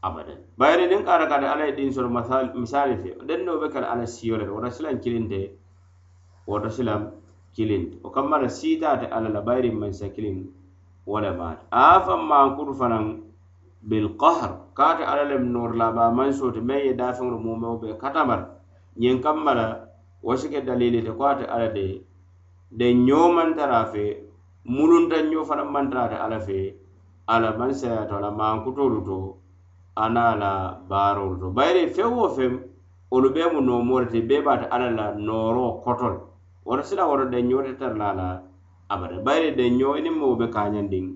abadan. 0.02 0.42
Bayiri 0.58 0.90
niŋ 0.90 1.04
ka 1.06 1.14
ata 1.14 1.26
kade 1.30 1.46
ala 1.46 1.66
ye 1.66 1.73
diŋ 1.78 1.92
soto 1.94 2.11
misali 2.58 2.96
fe 2.99 3.14
denno 3.23 3.58
be 3.61 3.70
kala 3.70 3.87
ala 3.87 4.06
siyo 4.06 4.37
le 4.37 4.50
wota 4.50 4.70
silaŋ 4.70 4.99
kilinte 4.99 5.54
wota 6.46 6.68
silaŋ 6.68 7.14
kilinte. 7.54 8.02
O 8.02 8.11
kamma 8.11 8.42
la 8.42 8.49
siitaa 8.49 8.99
te 8.99 9.06
ala 9.06 9.28
la 9.30 9.40
bayiri 9.40 9.70
mansa 9.70 10.11
kiliŋ 10.11 10.50
wo 11.06 11.20
le 11.20 11.30
maata 11.30 11.62
a 11.70 11.94
ye 11.94 12.04
faŋ 12.06 12.20
mankuru 12.26 12.75
fanaŋ 12.75 13.25
bilkahr 13.83 14.50
kaate 14.75 15.04
alla 15.04 15.25
lem 15.30 15.45
noorla 15.52 15.92
baa 15.97 16.11
maŋ 16.16 16.30
sooti 16.38 16.61
meŋ 16.68 16.80
ye 16.87 16.92
daafeŋolu 17.00 17.38
mumeo 17.45 17.76
be 17.80 17.88
katamara 18.02 18.45
ñiŋ 19.00 19.16
kamma 19.25 19.52
la 19.54 19.66
wo 20.25 20.33
si 20.37 20.49
ke 20.52 20.61
dalili 20.66 21.00
te 21.06 21.12
ko 21.18 21.23
ate 21.33 21.45
alla 21.54 21.68
de 21.76 21.87
de 22.78 22.87
ñoo 23.06 23.28
mantara 23.37 23.80
fe 23.92 24.04
mulunta 24.75 25.16
ñoo 25.30 25.45
fanaŋ 25.49 25.68
mantara 25.75 26.02
ate 26.06 26.16
alla 26.25 26.38
fe 26.47 26.59
ala 27.33 27.49
maŋ 27.59 27.71
sayato 27.80 28.14
ala 28.18 28.30
mankutolu 28.30 28.99
to 29.09 29.18
ana 30.04 30.25
la 30.42 30.52
baarolu 30.90 31.37
to. 31.40 31.47
Bayiri 31.56 31.83
feŋ 31.97 32.11
wo 32.18 32.26
feŋ 32.37 32.52
olu 33.14 33.28
bee 33.35 33.49
mu 33.52 33.61
noomoolu 33.66 34.06
ti 34.12 34.18
bee 34.28 34.42
baata 34.47 34.66
alla 34.75 34.90
la 34.99 35.06
nooroo 35.26 35.80
kotol 35.85 36.14
woto 36.66 36.83
sila 36.88 37.02
woto 37.11 37.25
de 37.33 37.38
ñoo 37.49 37.62
te 37.66 37.73
tara 37.80 37.95
la 38.02 38.09
la 38.21 38.28
abada. 38.92 39.16
Bayiri 39.26 39.50
de 39.59 39.64
ñoo 39.78 39.95
i 39.99 40.00
niŋ 40.02 40.16
moo 40.21 40.35
be 40.40 40.47
kaañandiŋ 40.54 41.06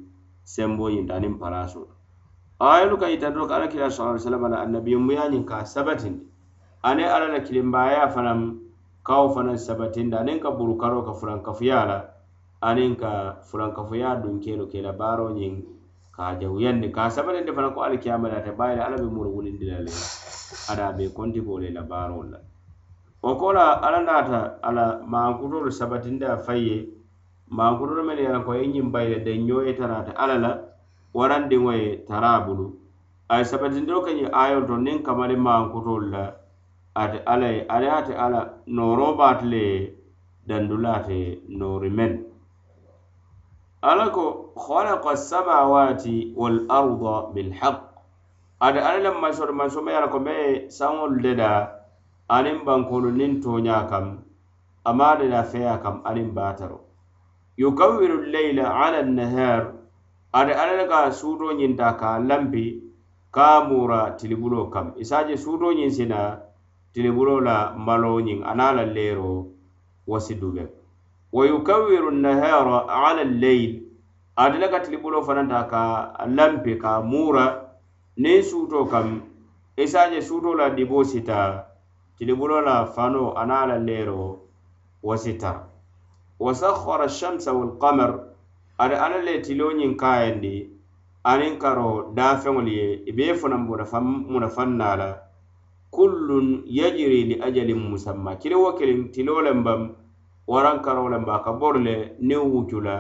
sembo 0.53 0.85
ñinta 0.95 1.15
aniŋ 1.19 1.35
to. 1.73 2.00
Ayolu 2.61 3.01
ka 3.01 3.09
yitanto 3.09 3.49
ko 3.49 3.55
alakila 3.57 3.89
sala 3.89 4.21
sallama 4.21 4.49
la 4.53 4.61
annabiyumbuyañiŋ 4.69 5.45
ka 5.49 5.65
sabatindi 5.65 6.29
aniŋ 6.85 7.09
alla 7.09 7.29
la 7.33 7.41
kilimbaaya 7.41 8.09
fanaŋ 8.13 8.41
kawo 9.05 9.33
fanaŋ 9.33 9.57
sabatindi 9.57 10.17
aniŋ 10.17 10.39
ka 10.41 10.51
burukaroo 10.53 11.05
ka 11.05 11.13
fulankafuya 11.13 11.85
la. 11.89 11.99
Aniŋ 12.61 12.93
ka 13.01 13.41
fulankafuya 13.49 14.21
dunkeelu 14.21 14.69
ke 14.69 14.85
la 14.85 14.93
baaroo 14.93 15.33
ñiŋ 15.33 15.55
ka 16.13 16.37
jawuyandi 16.41 16.93
ka 16.93 17.09
sabatindi 17.09 17.53
fanaŋ 17.53 17.73
ko 17.73 17.81
alikiyama 17.81 18.29
le 18.29 18.37
ate 18.37 18.53
bayile 18.53 18.81
alla 18.85 18.97
be 18.97 19.09
muru 19.09 19.33
wulindi 19.33 19.65
la 19.65 19.81
le. 19.81 19.93
Ada 20.69 20.93
be 20.93 21.09
konti 21.17 21.41
bole 21.41 21.73
la 21.73 21.81
baarol 21.81 22.29
la. 22.33 22.39
Wo 23.25 23.37
ko 23.37 23.53
la 23.53 23.81
alla 23.81 24.01
naata 24.05 24.61
ala 24.61 25.01
maankutoolu 25.05 25.73
sabatindi 25.73 26.25
a 26.25 26.37
fayye 26.37 26.89
mankutolu 27.49 28.05
ye 28.17 28.25
yana 28.25 28.45
ko 28.45 28.53
ye 28.53 28.69
ñiŋ 28.69 28.93
bayile 28.93 29.25
denño 29.25 29.65
ye 29.65 29.73
tarata 29.73 30.13
alla 30.13 30.37
la 30.39 30.51
warandiŋo 31.15 31.73
ye 31.73 32.05
tara 32.09 32.41
bulu 32.47 32.67
a 33.29 33.39
ye 33.39 33.45
sabatindiro 33.45 34.03
ke 34.05 34.13
ñiŋ 34.15 34.31
ayol 34.43 34.67
to 34.67 34.77
niŋ 34.77 34.99
kamaliŋ 35.07 35.41
mankotolu 35.47 36.11
la 36.11 36.25
ate 36.95 37.19
alla 37.27 37.49
ye 37.55 37.67
ala 37.69 37.89
ate 37.99 38.15
alla 38.15 38.41
nooro 38.67 39.15
baati 39.19 39.47
le 39.53 39.61
ye 39.71 39.95
dandula 40.49 40.91
ate 40.99 41.43
noori 41.59 41.91
meŋ 41.99 42.13
alla 43.83 44.11
ko 44.11 44.25
halaka 44.55 45.17
samawati 45.17 46.35
wal 46.37 46.59
arda 46.79 47.17
bilhaq 47.35 47.79
ate 48.61 48.79
alla 48.79 48.99
le 49.05 49.11
mansoto 49.21 49.53
mansoma 49.53 49.91
ye 49.91 49.97
ala 49.97 50.09
ko 50.09 50.19
mbe 50.21 50.33
ye 50.43 50.71
saŋolu 50.71 51.17
le 51.25 51.33
da 51.35 51.51
aniŋ 52.37 52.59
bankolu 52.67 53.11
niŋ 53.11 53.33
tooñaa 53.43 53.89
kam 53.91 54.07
ama 54.85 55.17
de 55.19 55.27
la 55.29 55.43
feya 55.43 55.79
kam 55.83 56.03
aniŋ 56.05 56.31
baataro 56.35 56.79
yukawiru 57.59 58.17
lleyla 58.33 58.65
ala 58.85 59.03
nahar 59.03 59.80
ate 60.33 60.53
alla 60.55 60.77
le 60.77 60.87
ka 60.89 61.11
suuto 61.11 61.53
ñinta 61.53 61.97
ka 61.99 62.19
lampi 62.19 62.83
ka 63.31 63.65
mura 63.69 64.15
tilibulo 64.19 64.71
kam. 64.71 64.93
Isaje 64.97 65.37
suuto 65.37 65.73
ñiŋ 65.73 65.91
sina 65.91 66.39
tilibulo 66.93 67.41
la 67.41 67.75
malo 67.77 68.21
ñiŋ 68.21 68.43
ana 68.45 68.73
la 68.73 68.85
wasi 70.07 70.35
dube 70.35 70.67
wa 71.33 71.47
yukawiru 71.47 72.11
nahara 72.11 72.87
ala 72.89 73.25
lleil 73.25 73.83
ate 74.37 74.59
le 74.59 74.69
ka 74.71 74.81
tilibulo 74.81 75.23
fananta 75.23 75.67
ka 75.71 76.13
lampi 76.27 76.79
ka 76.79 77.01
mura 77.03 77.47
niŋ 78.17 78.43
suuto 78.43 78.85
kam. 78.87 79.23
Isaje 79.77 80.21
suuto 80.23 80.55
la 80.55 80.71
dibo 80.71 81.05
sita 81.05 81.67
la 82.21 82.87
fano 82.87 83.33
ana 83.35 83.67
la 83.67 83.77
wasita. 85.03 85.67
Wa 86.39 86.53
sakhara 86.55 87.09
shamsa 87.09 87.53
walqamar 87.53 88.30
ari 88.83 88.95
alla 89.05 89.19
le 89.27 89.35
tiloo 89.45 89.73
ñiŋ 89.79 89.93
kaayandi 90.01 90.55
aniŋ 91.31 91.55
karo 91.63 91.89
daafeŋolu 92.17 92.71
ye 92.79 92.87
i 93.09 93.13
bee 93.17 93.35
fanaŋ 93.41 93.63
munafaŋ 94.33 94.71
naa 94.81 94.97
la. 95.01 95.11
Kullun 95.95 96.63
yajiri 96.79 97.21
li 97.31 97.35
ajalin 97.47 97.81
musamma. 97.91 98.37
Kili 98.41 98.55
wo 98.63 98.71
kiliŋ 98.79 99.01
tiloo 99.13 99.41
leŋ 99.47 99.59
baŋ 99.67 99.81
waraŋ 100.53 100.77
karoo 100.85 101.09
leŋ 101.13 101.23
ba 101.29 101.43
ka 101.45 101.53
boru 101.61 101.81
le 101.87 101.97
niŋ 102.29 102.43
wucu 102.53 102.79
la 102.87 102.97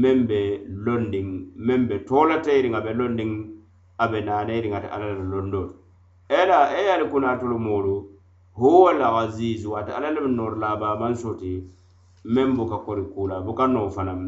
meŋ 0.00 0.18
be 0.28 0.40
londiŋ 0.84 1.28
meŋ 1.66 1.80
be 1.88 1.96
toolateeriŋ 2.08 2.74
a 2.78 2.80
be 2.86 2.92
londiŋ 3.00 3.30
a 4.02 4.04
be 4.10 4.18
naanayiriŋ 4.26 4.72
ate 4.78 4.88
alla 4.94 5.06
le 5.18 5.24
londoo 5.32 5.66
ela 6.40 6.58
e 6.78 6.80
ye 6.86 6.90
ali 6.94 7.06
kunaatolu 7.12 7.56
moolu 7.66 7.94
huwa 8.58 8.90
l 8.98 9.02
ate 9.80 9.90
alla 9.96 10.08
le 10.14 10.20
be 10.24 10.30
noori 10.38 10.56
laabaamaŋ 10.62 11.14
soti 11.22 11.52
meŋ 12.34 12.48
buka 12.56 12.78
kori 12.86 13.04
kuula 13.12 13.36
buka 13.46 13.64
noo 13.74 13.88
fanaŋ 13.96 14.20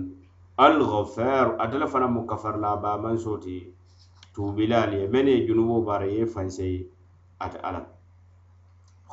alghafaru 0.59 1.55
atele 1.63 1.87
fana 1.87 2.09
mu 2.09 2.27
kafarla 2.27 2.77
baman 2.83 3.19
soti 3.19 3.57
tubilal 4.35 4.93
ye 4.93 5.07
men 5.07 5.27
ye 5.29 5.37
e 5.43 5.47
junubo 5.47 5.85
bara 5.87 6.07
ye 6.07 6.27
fanseyi 6.27 6.87
ate 7.41 7.59
ala 7.63 7.81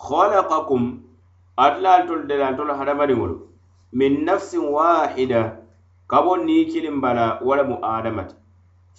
khalaqakum 0.06 0.84
atela 1.58 1.90
altol 1.98 2.26
delantol 2.30 2.70
hadamadiŋolu 2.80 3.36
min 3.94 4.26
nafsin 4.26 4.62
wahida 4.78 5.44
kabo 6.08 6.38
ni 6.38 6.66
kilim 6.66 7.02
bala 7.02 7.40
wala 7.42 7.64
mu 7.64 7.78
adamati 7.82 8.36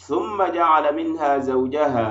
thumma 0.07 0.47
ja'ala 0.55 0.93
minha 0.95 1.41
zawjaha 1.49 2.07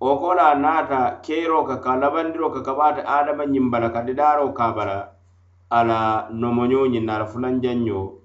o 0.00 0.18
kola 0.18 0.54
nata 0.54 1.20
kero 1.24 1.64
ka 1.64 1.76
ka 1.80 1.96
labandiro 1.96 2.50
ka 2.52 2.60
kabata 2.62 3.00
adama 3.16 3.46
ñimbala 3.46 3.88
ka 3.94 4.02
didaro 4.04 4.52
ka 4.52 4.72
bala 4.76 4.98
ala 5.70 6.28
nomonyo 6.32 6.84
ñinna 6.92 7.16
ala 7.16 7.26
fulanjanño 7.32 8.23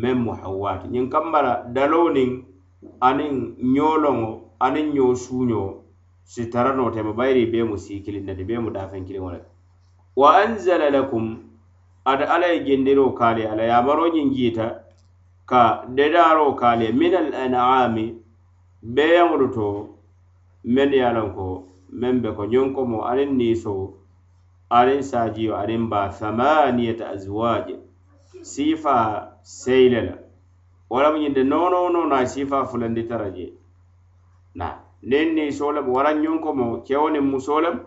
meŋ 0.00 0.16
mu 0.24 0.32
hawwaati. 0.40 0.86
Ñiŋ 0.92 1.06
kambala 1.12 1.52
daloo 1.74 2.08
niŋ 2.16 2.30
aniŋ 3.08 3.34
ñooloŋo 3.74 4.28
aniŋ 4.66 4.86
ñoo 4.96 5.14
suuñoo 5.24 5.70
si 6.32 6.42
tara 6.52 6.72
noo 6.76 6.90
tema 6.94 7.12
bayiri 7.18 7.42
i 7.42 7.50
bee 7.52 7.64
mu 7.64 7.76
sii 7.84 8.02
kiliŋ 8.04 8.24
na 8.26 8.32
bee 8.48 8.58
mu 8.64 8.70
daafeŋ 8.76 9.02
kiliŋo 9.06 9.30
le 9.34 9.40
wa 10.20 10.28
anzala 10.42 10.90
lakum 10.90 11.26
ate 12.10 12.24
alla 12.34 12.46
ye 12.52 12.64
jendiroo 12.66 13.10
kaale 13.18 13.42
ala 13.52 13.62
yamaroo 13.72 14.08
ñiŋ 14.14 14.28
jiita 14.36 14.66
ka 15.50 15.62
dedaaroo 15.96 16.52
kaali 16.60 16.92
min 16.92 17.14
al 17.14 17.30
an'ami 17.44 18.06
beeyaŋolu 18.94 19.46
to 19.56 19.66
men 20.74 20.92
ye 20.92 21.02
a 21.08 21.12
loŋ 21.16 21.28
ko 21.36 21.46
meŋ 22.00 22.14
be 22.22 22.28
ko 22.36 22.42
ñonkomo 22.52 22.98
aniŋ 23.10 23.30
niisoo 23.40 23.84
aniŋ 24.78 25.00
saajiyo 25.10 25.52
aniŋ 25.62 25.82
baa 25.92 26.08
thamaniyata 26.18 27.04
azwaj 27.14 27.66
siifa 28.50 28.96
seyile 29.48 30.00
la 30.02 30.14
wala 30.90 31.10
mu 31.12 31.18
ñinde 31.18 31.42
noono 31.44 31.88
noono 31.88 32.14
a 32.16 32.26
siifa 32.26 32.66
fulandi 32.68 33.02
tara 33.08 33.30
je 33.30 33.46
na 34.54 34.66
niŋ 35.02 35.28
niisoo 35.34 35.72
lemu 35.72 35.90
wara 35.96 36.12
ñonko 36.22 36.50
mo 36.58 36.66
kewo 36.86 37.08
niŋ 37.10 37.24
musoo 37.32 37.60
lemu 37.64 37.80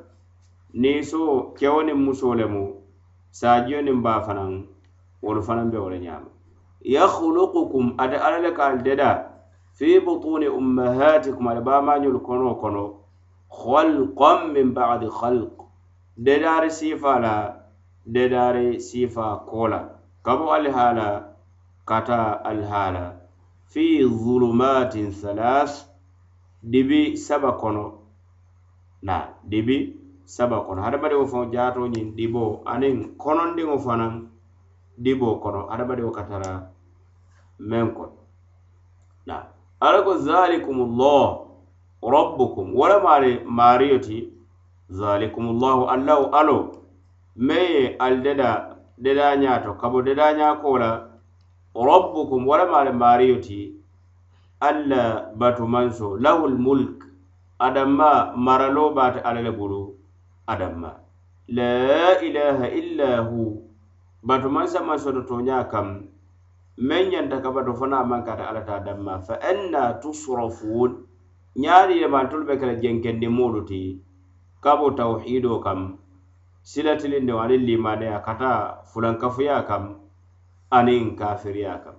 niisoo 0.73 1.53
kewo 1.57 1.79
niŋ 1.85 1.97
musoo 2.05 2.33
lemu 2.39 2.63
saajiyo 3.39 3.81
niŋ 3.81 3.97
baa 4.05 4.21
fanaŋ 4.25 4.51
wolu 5.23 5.41
fanaŋ 5.47 5.67
be 5.71 5.77
wo 5.77 5.89
le 5.89 5.99
ñaama. 5.99 6.29
Yakhluqukum 6.81 7.93
ate 8.01 8.17
alla 8.17 8.39
le 8.39 8.51
ka 8.57 8.63
ali 8.65 8.81
deda 8.81 9.09
fi 9.77 9.99
butuni 9.99 10.47
ummahatikum 10.49 11.47
ali 11.47 11.61
baamañolu 11.61 12.19
kono 12.25 12.55
kono 12.61 12.83
khalqan 13.53 14.39
min 14.53 14.73
badi 14.73 15.07
khalq. 15.19 15.55
Dedaari 16.17 16.71
sifa 16.71 17.19
la 17.19 17.33
dedaari 18.05 18.81
sifa 18.81 19.45
kola 19.49 19.79
kabo 20.25 20.49
ali 20.53 20.69
haa 20.71 21.30
kata 21.91 22.39
alhaala 22.45 23.05
fi 23.67 23.99
zulumatin 24.07 25.11
salas 25.11 25.91
dibi 26.63 27.17
saba 27.17 27.51
kono. 27.51 27.85
Na 29.01 29.27
dibi 29.43 29.77
saba 30.25 30.61
kono. 30.65 30.81
Hadamadiŋo 30.81 31.25
faŋo 31.31 31.51
jaato 31.53 31.81
ñiŋ 31.93 32.07
dibo 32.17 32.43
aniŋ 32.71 32.95
konondiŋo 33.21 33.75
fanaŋ 33.85 34.13
dibo 35.03 35.29
kono. 35.43 35.67
Hadamadiŋo 35.71 36.11
ka 36.17 36.23
tara 36.29 36.51
meŋ 37.69 37.87
kono 37.97 38.15
na 39.27 39.35
ala 39.85 39.99
ko 40.05 40.13
zalikumullah 40.17 41.25
rabbukum. 42.15 42.67
Wala 42.79 42.95
maari 43.05 43.31
maariyo 43.57 43.97
ti 43.99 44.17
zalikumullahu 44.89 45.83
allahu 45.93 46.25
alo. 46.39 46.57
Meŋ 47.35 47.63
ye 47.75 47.83
ali 47.99 48.19
deda 48.25 48.49
dedañaa 49.03 49.75
kabo 49.81 49.97
dedañaa 50.07 50.55
koo 50.61 50.77
la 50.77 51.10
rabbukum 51.75 52.47
wala 52.47 52.63
walamaale 52.63 52.91
maariyo 52.91 53.37
ti 53.41 53.75
alla 54.59 55.31
batu 55.35 55.67
manso 55.67 56.17
lahul 56.17 56.57
mulk 56.57 57.03
adamma 57.59 58.33
maralo 58.35 58.93
baate 58.93 59.19
alla 59.23 59.41
le 59.41 59.51
bulu 59.51 59.95
adamma 60.47 60.91
la 61.47 62.19
ilaha 62.21 62.67
illa 62.69 63.21
hu 63.23 63.63
batu 64.23 64.49
mansa 64.49 64.83
mansoto 64.83 65.21
toña 65.23 65.63
kam 65.71 66.07
meŋ 66.77 67.03
ñanta 67.11 67.41
ka 67.43 67.51
bato 67.51 67.73
fana 67.73 68.03
maŋ 68.03 68.21
kata 68.25 68.43
alla 68.49 68.61
ta 68.65 68.79
damma 68.79 69.19
fa 69.19 69.35
anna 69.41 69.99
tusrafun 70.01 70.91
ñaari 71.55 72.01
yemantolu 72.01 72.45
be 72.47 72.57
kela 72.59 72.75
jenkendi 72.75 73.27
moolu 73.27 73.61
ti 73.65 74.01
kabo 74.63 74.91
tawhido 74.91 75.59
kam 75.63 75.97
silatilindiŋo 76.63 77.39
aniŋ 77.43 77.61
limaneya 77.67 78.19
kata 78.21 78.83
fulankafuya 78.91 79.63
kam 79.67 80.00
aniŋ 80.71 81.15
kafiriya 81.17 81.83
kam. 81.83 81.95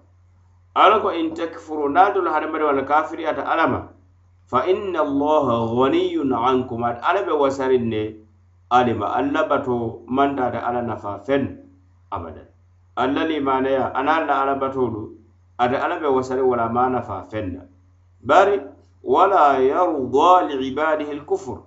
Alla 0.74 1.00
ko 1.00 1.08
in 1.12 1.34
takfuru 1.34 1.92
naatolu 1.92 2.30
hadamadi 2.32 2.64
walla 2.64 2.82
kafiriyata 2.82 3.44
alla 3.44 3.66
ma 3.68 3.80
fa 4.46 4.64
inna 4.66 5.00
allaha 5.04 5.68
ghaniyun 5.76 6.32
ankum. 6.32 6.84
Ate 6.84 7.00
alla 7.04 7.22
be 7.24 7.32
wasarin 7.32 7.88
ne 7.88 8.04
alima 8.70 9.12
alla 9.18 9.48
bato 9.48 10.02
mantaate 10.08 10.56
alla 10.58 10.82
nafa 10.82 11.18
fen 11.26 11.58
abadan. 12.10 12.46
Alla 12.96 13.24
limaneya 13.24 13.92
ana 13.94 14.16
alla 14.20 14.34
alla 14.42 14.54
batolu 14.56 15.22
ate 15.58 15.76
alla 15.76 16.00
be 16.00 16.06
wasari 16.06 16.42
wala 16.42 16.68
ma 16.68 16.88
nafa 16.88 17.22
fenna 17.30 17.62
bari 18.20 18.60
wala 19.02 19.58
yarda 19.58 20.48
liibadihi 20.48 21.14
lkufur 21.20 21.62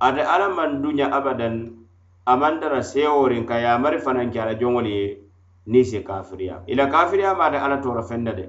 ate 0.00 0.20
alla 0.22 0.48
man 0.54 0.82
dunya 0.82 1.12
abadan 1.12 1.76
amantara 2.26 2.82
seworin 2.82 3.46
ka 3.46 3.54
yamari 3.58 3.98
fananke 3.98 4.40
ala 4.40 4.54
joŋol 4.54 4.86
ye 4.86 5.18
ni 5.66 5.84
si 5.84 6.00
kafiriya. 6.00 6.62
Ila 6.66 6.86
kafiriya 6.86 7.34
maate 7.34 7.58
alla 7.58 7.78
tora 7.78 8.02
fenda 8.02 8.32
de. 8.32 8.48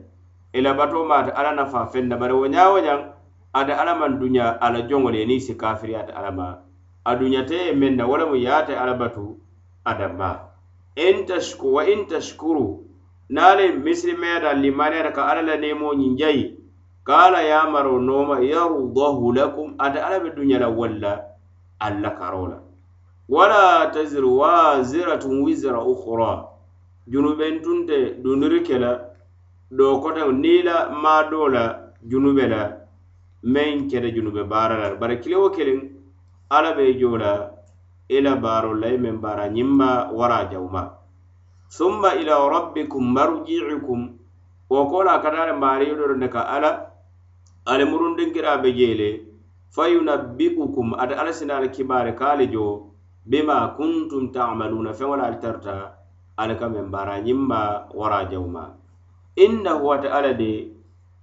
Ila 0.54 0.74
bato 0.74 1.06
maate 1.06 1.32
alla 1.32 1.52
nafa 1.52 1.86
fenda. 1.88 2.18
Bari 2.18 2.34
wo 2.34 2.48
ñaa 2.48 2.70
wo 2.72 2.80
ñaŋ 2.80 3.00
ate 3.54 3.74
alla 3.74 3.96
maŋ 3.96 4.20
duña 4.20 4.58
alla 4.62 4.82
joŋo 4.88 5.10
le 5.12 5.26
niŋ 5.26 5.40
si 5.40 5.56
kafiriyata 5.58 6.14
alla 6.14 6.32
ma. 6.32 6.58
A 7.06 7.16
duñate 7.16 7.56
ye 7.56 7.74
meŋ 7.74 7.96
na 7.96 8.06
wo 8.06 8.18
lemu 8.18 8.36
ye 8.36 8.50
ate 8.50 8.74
alla 8.76 8.94
batu 8.94 9.38
adamma 9.86 10.40
in 10.96 11.26
tashku 11.26 11.74
wa 11.74 11.84
in 11.86 12.06
tashkuru 12.06 12.84
nale 13.30 13.72
misilimeyata 13.72 14.54
limaniyata 14.54 15.12
ka 15.12 15.26
alla 15.26 15.42
la 15.42 15.56
nemo 15.58 15.94
ñiŋ 15.94 16.18
jayi 16.18 16.58
ka 17.04 17.18
alla 17.26 17.42
yamaro 17.42 18.00
nooma 18.00 18.40
yarudahu 18.42 19.34
lakum 19.34 19.76
ate 19.80 19.98
alla 20.00 20.20
be 20.20 20.30
duña 20.36 20.60
la 20.60 20.70
walla 20.70 21.22
alla 21.80 22.10
karo 22.12 22.48
la 22.48 22.58
wala 23.30 23.90
taziru 23.92 24.38
waziratun 24.38 25.42
wizra 25.44 25.82
ukhra. 25.82 26.57
junubentunte 27.12 27.98
dunduri 28.24 28.62
ke 28.68 28.78
la 28.84 28.92
doo 29.78 30.00
koteŋo 30.04 30.32
niŋ 30.32 30.54
i 30.60 30.64
la 30.68 30.76
maadoo 31.04 31.48
la 31.56 31.64
junube 32.10 32.46
la 32.54 32.62
meŋ 33.54 33.88
keta 33.90 34.10
junube 34.16 34.44
baara 34.52 34.76
la. 34.82 34.96
Bari 35.00 35.20
kili 35.22 35.36
wo 35.36 35.50
kiliŋ 35.56 35.80
alla 36.56 36.72
be 36.78 36.94
jo 37.00 37.18
la 37.24 37.34
i 38.16 38.22
la 38.26 38.36
baaroo 38.44 38.76
la 38.82 38.88
i 38.96 38.98
meŋ 38.98 39.16
baara 39.24 39.46
ñiŋ 39.56 39.70
wara 40.18 40.40
jawma. 40.52 40.84
Summa 41.70 42.16
ila 42.22 42.36
rabbikum 42.56 43.04
marji'ukum 43.16 44.00
wo 44.70 44.86
kola 44.90 45.16
la 45.16 45.22
kata 45.24 45.46
le 45.48 45.54
maariyo 45.54 45.96
do 45.96 46.16
ne 46.16 46.28
ka 46.28 46.42
ala 46.56 46.92
ali 47.66 47.84
murundinkiraa 47.86 48.62
be 48.62 48.72
jele 48.78 49.10
fayunabbi'ukum 49.76 50.96
ate 51.00 51.14
alla 51.16 51.34
sina 51.34 51.58
ala 51.58 51.68
kibaare 51.68 52.16
ka 52.16 52.32
ali 52.32 52.48
jo 52.48 52.96
bima 53.26 53.76
kuntum 53.78 54.32
ta'maluna 54.32 54.94
feŋo 54.94 55.16
la 55.16 55.24
ali 55.28 55.40
tarta 55.40 55.97
ala 56.38 56.54
ka 56.60 56.68
meŋ 56.70 56.88
bara 56.94 57.16
ma 57.50 57.62
wara 57.94 58.30
jawma 58.32 58.64
innahu 59.36 59.86
wata 59.88 60.10
ala 60.18 60.34
de 60.34 60.72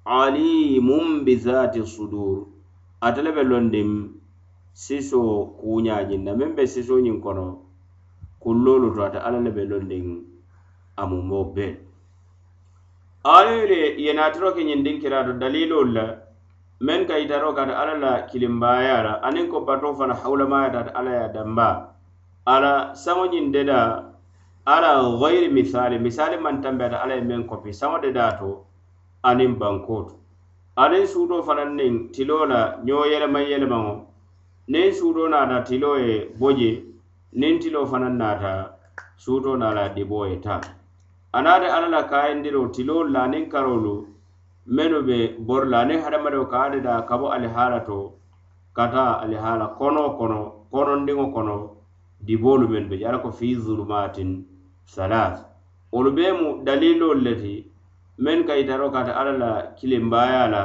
alimum 0.04 1.24
bizati 1.24 1.80
sudur. 1.86 2.46
Ate 3.00 3.22
le 3.22 3.32
be 3.32 3.42
londim 3.42 3.90
siso 4.72 5.20
kuuñaañiŋ 5.60 6.22
na. 6.24 6.32
Meŋ 6.34 6.50
be 6.56 6.66
siso 6.66 6.98
sisoñiŋ 6.98 7.20
kono 7.22 7.46
kullolu 8.42 8.94
to 8.94 9.00
ate 9.06 9.18
ala 9.26 9.38
le 9.40 9.50
be 9.50 9.62
londiŋ 9.70 10.06
amumo 11.00 11.40
be 11.54 11.66
aalayo 13.24 13.64
le 13.72 13.80
ye 14.04 14.12
naatiro 14.12 14.52
ke 14.56 14.62
ñindiŋ 14.68 14.96
kiraato 15.02 15.32
daliloolu 15.40 15.92
la 15.96 16.06
meŋ 16.80 17.06
ka 17.08 17.14
yitaro 17.20 17.54
kata 17.56 17.74
ala 17.80 17.94
la 18.04 18.12
kilimbaya 18.28 19.02
la 19.06 19.12
aniŋ 19.26 19.46
ko 19.48 19.58
bato 19.68 19.94
fana 19.98 20.14
hawulamayata 20.14 20.78
ate 20.80 20.90
ala 20.98 21.10
ye 21.18 21.26
damba. 21.34 21.68
Ala 22.46 22.72
saŋo 22.94 23.24
ñiŋ 23.32 23.46
deda 23.54 23.80
ala 24.66 25.18
gayri 25.20 25.48
misali 25.52 25.98
misali 25.98 26.36
man 26.40 26.62
tambiyata 26.62 27.02
ala 27.02 27.14
ye 27.14 27.20
meŋ 27.20 27.44
kopi 27.48 27.70
saŋo 27.72 28.00
de 28.00 28.10
daa 28.12 28.32
to 28.40 28.64
aniŋ 29.28 29.58
bankoo 29.60 30.02
to 30.08 30.14
aniŋ 30.82 31.04
suutoo 31.12 31.42
fanaŋ 31.46 31.70
niŋ 31.78 31.94
tiloo 32.14 32.44
la 32.52 32.60
ñoo 32.86 33.04
yelemaŋ 33.12 33.44
yelemaŋo 33.52 33.94
niŋ 34.72 34.88
suutoo 34.98 35.28
naata 35.28 35.58
tiloo 35.68 35.96
ye 36.06 36.14
bo 36.38 36.48
je 36.58 36.70
niŋ 37.40 37.54
tiloo 37.62 37.84
fanaŋ 37.90 38.14
naata 38.20 38.52
suutoo 39.24 39.56
naa 39.60 39.74
la 39.76 39.84
diboo 39.94 40.24
ye 40.30 40.36
taa 40.46 40.60
anaa 41.36 41.60
de 41.62 41.68
alla 41.76 41.88
la 41.96 42.02
kaayandiroo 42.10 42.72
tiloolu 42.74 43.12
la 43.12 43.20
aniŋ 43.28 43.44
karoolu 43.52 43.94
mennu 44.76 44.98
be 45.08 45.18
bori 45.46 45.68
la 45.72 45.78
aniŋ 45.84 46.00
hadamadiŋo 46.04 46.46
ka 46.52 46.58
a 46.64 46.70
de 46.72 46.80
daa 46.80 47.00
ka 47.08 47.14
bo 47.20 47.26
alihaala 47.36 47.78
to 47.88 47.98
ka 48.76 48.84
taa 48.94 49.12
alihaala 49.22 49.66
konoo 49.78 50.10
kono 50.18 50.40
konondiŋo 50.72 51.26
kono 51.36 51.56
diboolu 52.26 52.64
mennu 52.72 52.88
be 52.88 52.96
je 53.00 53.04
ala 53.08 53.18
ko 53.24 53.28
fii 53.38 53.54
zulumatin 53.60 54.53
salas 54.84 55.36
wolu 55.92 56.10
bee 56.16 56.32
mu 56.32 56.48
daliilolu 56.66 57.20
le 57.26 57.34
ti 57.42 57.54
meŋ 58.24 58.38
ka 58.46 58.54
itaro 58.62 58.90
ka 58.94 58.98
ate 59.02 59.12
alla 59.20 59.34
la 59.42 59.52
kilimbaaya 59.78 60.44
la 60.54 60.62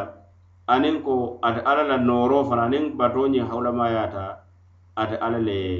aniŋ 0.73 0.95
ko 1.05 1.39
ate 1.47 1.61
alla 1.69 1.83
la 1.91 1.97
nooroo 1.97 2.43
fana 2.49 2.63
aniŋ 2.69 2.83
batoo 2.99 3.27
ñiŋ 3.33 3.45
hawulamayaata 3.49 4.25
ate 5.01 5.15
alla 5.25 5.39
le 5.47 5.55
ye 5.65 5.75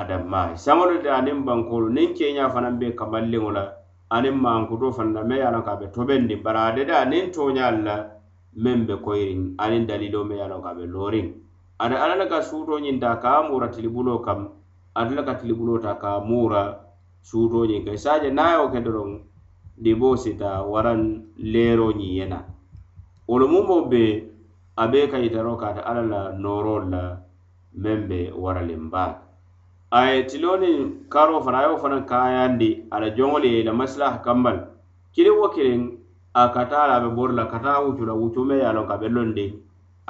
adamaayi 0.00 0.54
saŋolu 0.64 1.02
te 1.04 1.08
aniŋ 1.18 1.38
bankolu 1.46 1.88
niŋ 1.96 2.08
keeñaa 2.16 2.52
fanaŋ 2.54 2.74
be 2.80 2.86
kamalliŋo 2.98 3.50
la 3.56 3.64
aniŋ 4.16 4.34
maankutoo 4.44 4.92
fanaŋ 4.96 5.12
na 5.16 5.22
meŋ 5.28 5.38
ye 5.40 5.44
a 5.48 5.52
loŋ 5.54 5.62
ko 5.66 5.70
a 5.70 5.76
be 5.80 5.86
tobendi. 5.94 6.34
Bari 6.44 6.60
a 6.68 6.70
dada 6.76 6.94
aniŋ 7.04 7.24
tooñaalu 7.34 7.80
la 7.88 7.96
meŋ 8.62 8.78
be 8.88 8.94
koyiriŋ 9.04 9.40
aniŋ 9.64 9.82
daliloo 9.88 10.24
meŋ 10.28 10.36
ye 10.40 10.44
a 10.44 10.50
loŋ 10.52 10.60
ko 10.64 10.68
a 10.72 10.74
be 10.78 10.84
looriŋ 10.94 11.26
ate 11.82 11.96
alla 12.02 12.14
le 12.20 12.26
ka 12.32 12.38
suutoo 12.48 12.78
ñiŋ 12.84 12.96
taa 13.02 13.16
ka 13.22 13.28
a 13.38 13.40
muura 13.48 13.68
tilibuloo 13.74 14.20
kam 14.26 14.40
ate 14.98 15.12
le 15.18 15.22
ka 15.28 15.34
tilibuloo 15.40 15.78
ta 15.84 15.92
ka 16.02 16.08
a 16.16 16.20
muura 16.28 16.62
suutoo 17.22 17.66
ñiŋ 17.70 17.82
ka 17.86 17.92
isaaje 17.98 18.28
niŋ 18.30 18.44
a 18.46 18.52
ye 18.52 18.58
wo 18.62 18.68
ke 18.74 18.80
doroŋ 18.86 19.10
diboo 19.82 20.16
sita 20.16 20.50
waraŋ 20.72 21.00
leeroo 21.52 21.92
ñiŋ 21.98 22.12
ye 22.18 22.26
na 22.32 22.38
wolu 23.28 23.46
mumo 23.52 23.76
be 23.90 24.02
a 24.76 24.84
be 24.90 25.00
ka 25.10 25.18
kata 25.62 25.80
alla 25.88 26.02
la 26.12 26.20
noorol 26.42 26.84
la 26.92 27.02
meŋ 27.82 27.98
be 28.08 28.18
waraliŋ 28.42 28.84
baa 28.92 29.28
a 29.90 30.00
ye 30.12 30.24
tiloni 30.28 31.08
karo 31.08 31.40
fana 31.40 31.58
a 31.58 31.62
ye 31.62 31.68
wo 31.72 31.78
fanaŋ 31.82 32.04
kayandi 32.04 32.70
a 32.90 33.00
la 33.00 33.08
joŋol 33.16 33.44
ye 33.44 33.64
la 33.64 33.72
masilaha 33.72 34.18
kambal. 34.20 34.58
Kiliŋ 35.14 35.36
wo 35.40 35.48
kiliŋ 35.48 35.82
a 36.34 36.42
kata 36.52 36.86
la 36.88 36.94
a 36.96 37.00
be 37.00 37.08
bori 37.16 37.32
la 37.34 37.44
kata 37.52 37.80
wucu 37.84 38.04
la 38.04 38.12
wucu 38.12 38.44
me 38.44 38.56
ye 38.60 38.66
a 38.68 38.72
loŋ 38.76 38.86
ka 38.88 38.96
be 39.00 39.08
londiŋ 39.08 39.52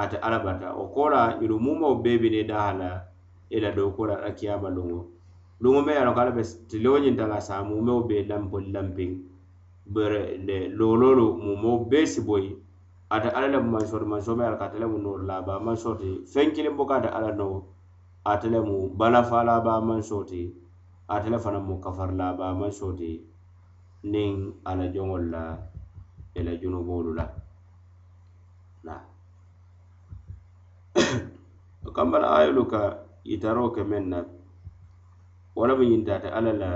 ate 0.03 0.17
alla 0.19 0.39
bata. 0.39 0.75
Wo 0.75 0.85
ko 0.95 1.09
la 1.15 1.39
ñunu 1.39 1.57
mumo 1.59 1.95
bee 2.03 2.19
bi 2.19 2.29
ne 2.31 2.43
daha 2.51 2.73
la 2.81 2.91
i 3.51 3.61
la 3.61 3.71
dookuo 3.71 4.07
la 4.07 4.31
kiyama 4.35 4.69
luŋo 4.77 4.99
luŋo 5.63 5.81
me 5.87 5.93
ye 5.93 5.99
a 6.01 6.05
loŋ 6.07 6.15
ko 6.15 6.21
alla 6.23 6.33
be 6.39 6.43
tiloo 6.71 6.99
ñinta 7.05 7.25
la 7.33 7.39
saa 7.49 7.63
muumeo 7.69 8.01
be 8.09 8.17
lampoli 8.31 8.69
lampiŋ 8.75 9.11
bere 9.95 10.23
le 10.47 10.57
looloolu 10.79 11.27
muumeo 11.45 11.75
bee 11.91 12.07
si 12.13 12.21
boyi 12.29 12.51
ate 13.15 13.29
alla 13.37 13.49
le 13.53 13.59
mu 13.65 13.71
mansoti 13.75 14.07
mansoo 14.13 14.37
me 14.37 14.43
ye 14.45 14.49
a 14.49 14.53
loŋ 14.53 14.59
ko 14.61 14.65
ate 14.67 14.79
le 14.83 14.87
mu 14.93 14.99
nooru 15.05 15.25
laabaa 15.31 15.59
mansoo 15.67 15.95
ti 16.01 16.09
feŋ 16.33 16.49
kiliŋ 16.55 16.75
buka 16.79 16.95
ate 16.99 17.09
alla 17.17 17.31
noo 17.41 17.57
ate 18.31 18.47
le 18.53 18.61
mu 18.69 18.77
balafa 18.99 19.39
laabaa 19.49 19.81
mansoo 19.89 20.23
ti 20.31 20.41
ate 21.15 21.27
le 21.33 21.39
fanaŋ 21.45 21.63
mu 21.69 21.75
kafari 21.85 22.15
laabaa 22.21 22.53
mansoo 22.61 22.93
ti 23.01 23.11
niŋ 24.13 24.35
ala 24.71 24.85
joŋol 24.95 25.25
la 25.35 25.43
i 26.39 26.41
la 26.47 26.53
junuboolu 26.61 27.11
la. 27.19 27.27
Kambala 31.97 32.27
ayolu 32.39 32.63
ka 32.73 32.81
yitaroo 33.31 33.71
ke 33.75 33.83
meŋ 33.91 34.05
na. 34.13 34.19
Wo 35.59 35.67
lemu 35.67 35.83
ñinti 35.91 36.11
ate 36.17 36.29
alla 36.39 36.53
la 36.63 36.71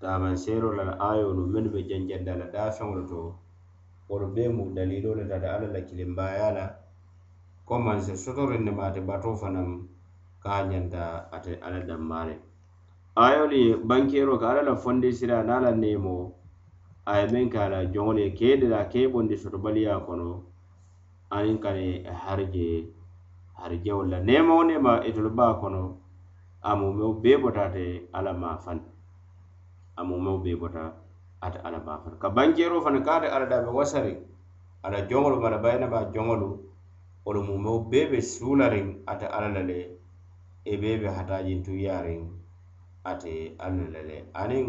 taamanseero 0.00 0.68
la 0.78 0.84
ayolu 1.08 1.42
mennu 1.52 1.68
be 1.74 1.80
janjanda 1.88 2.32
la 2.40 2.46
daafeŋolu 2.54 3.02
to. 3.10 3.20
Wolu 4.08 4.26
bee 4.34 4.48
mu 4.56 4.74
dalilo 4.74 5.14
le 5.14 5.22
ate 5.36 5.46
alla 5.54 5.68
la 5.74 5.80
kilimbaaya 5.86 6.48
la. 6.56 6.64
Ko 7.66 7.78
manse 7.78 8.12
sotoriŋ 8.24 8.62
ne 8.66 8.70
ma 8.78 8.82
ate 8.90 9.00
bato 9.08 9.30
fanaŋ 9.40 9.68
ka 10.42 10.50
a 10.58 10.66
ñanta 10.70 11.02
ate 11.34 11.52
alla 11.62 11.80
danmaa 11.88 12.24
le 12.28 12.34
ayolu 13.24 13.56
ye 13.64 13.70
bankeero 13.88 14.34
ka 14.40 14.46
alla 14.50 14.62
la 14.68 14.74
fondisira 14.82 15.42
niŋ 15.42 15.54
a 15.56 15.60
la 15.64 15.70
neemo 15.82 16.14
a 17.10 17.12
ye 17.20 17.26
meŋ 17.32 17.46
ke 17.52 17.58
a 17.58 17.68
la 17.68 17.78
joŋolu 17.92 18.18
ye 18.24 18.30
kee 18.38 18.56
de 18.60 18.66
la 18.74 18.80
kee 18.92 19.06
bondi 19.12 19.36
sotobaliya 19.42 19.94
kono. 20.06 20.42
Aniŋ 21.30 21.58
kane 21.62 21.86
harije 22.22 22.66
harijewolu 23.60 24.10
la 24.10 24.18
neema 24.28 24.52
wo 24.58 24.62
neema 24.64 24.92
itolu 25.06 25.30
baa 25.30 25.54
kono. 25.62 25.82
a 26.68 26.74
mumeo 26.80 27.12
bee 27.22 27.36
bota 27.42 27.62
ate 27.68 27.84
ala 28.18 28.32
maafaŋ 28.42 28.78
a 29.98 30.02
mumeo 30.08 30.38
bee 30.44 30.56
bota 30.62 30.84
ate 31.44 31.58
ala 31.66 31.78
maafaŋ 31.86 32.12
ka 32.22 32.28
bankeeroo 32.36 32.82
fana 32.84 33.00
ka 33.06 33.12
ate 33.18 33.28
ala 33.34 33.46
daame 33.50 33.70
wasariŋ 33.78 34.18
ala 34.84 34.98
joŋolu 35.08 35.36
mala 35.44 35.58
bayinaba 35.64 35.98
joŋolu 36.14 36.48
wolu 37.24 37.40
mumeo 37.48 37.78
bee 37.90 38.06
be 38.10 38.18
suulariŋ 38.32 38.86
ate 39.10 39.26
ala 39.36 39.48
la 39.56 39.62
le 39.70 39.78
e 40.64 40.74
bee 40.80 40.96
be 41.00 41.08
hataajintuyaariŋ 41.16 42.22
ate 43.10 43.32
alla 43.64 43.86
la 43.94 44.02
le 44.08 44.16
aniŋ 44.42 44.66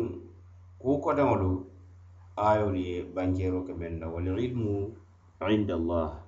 kuu 0.81 0.97
koteŋolu 1.03 1.51
ayolu 2.47 2.77
ye 2.89 2.95
bankeeroo 3.15 3.65
ke 3.67 3.73
meŋ 3.79 3.93
na 4.01 4.07
walilmu 4.13 4.75
inda 5.55 5.73
allah. 5.79 6.26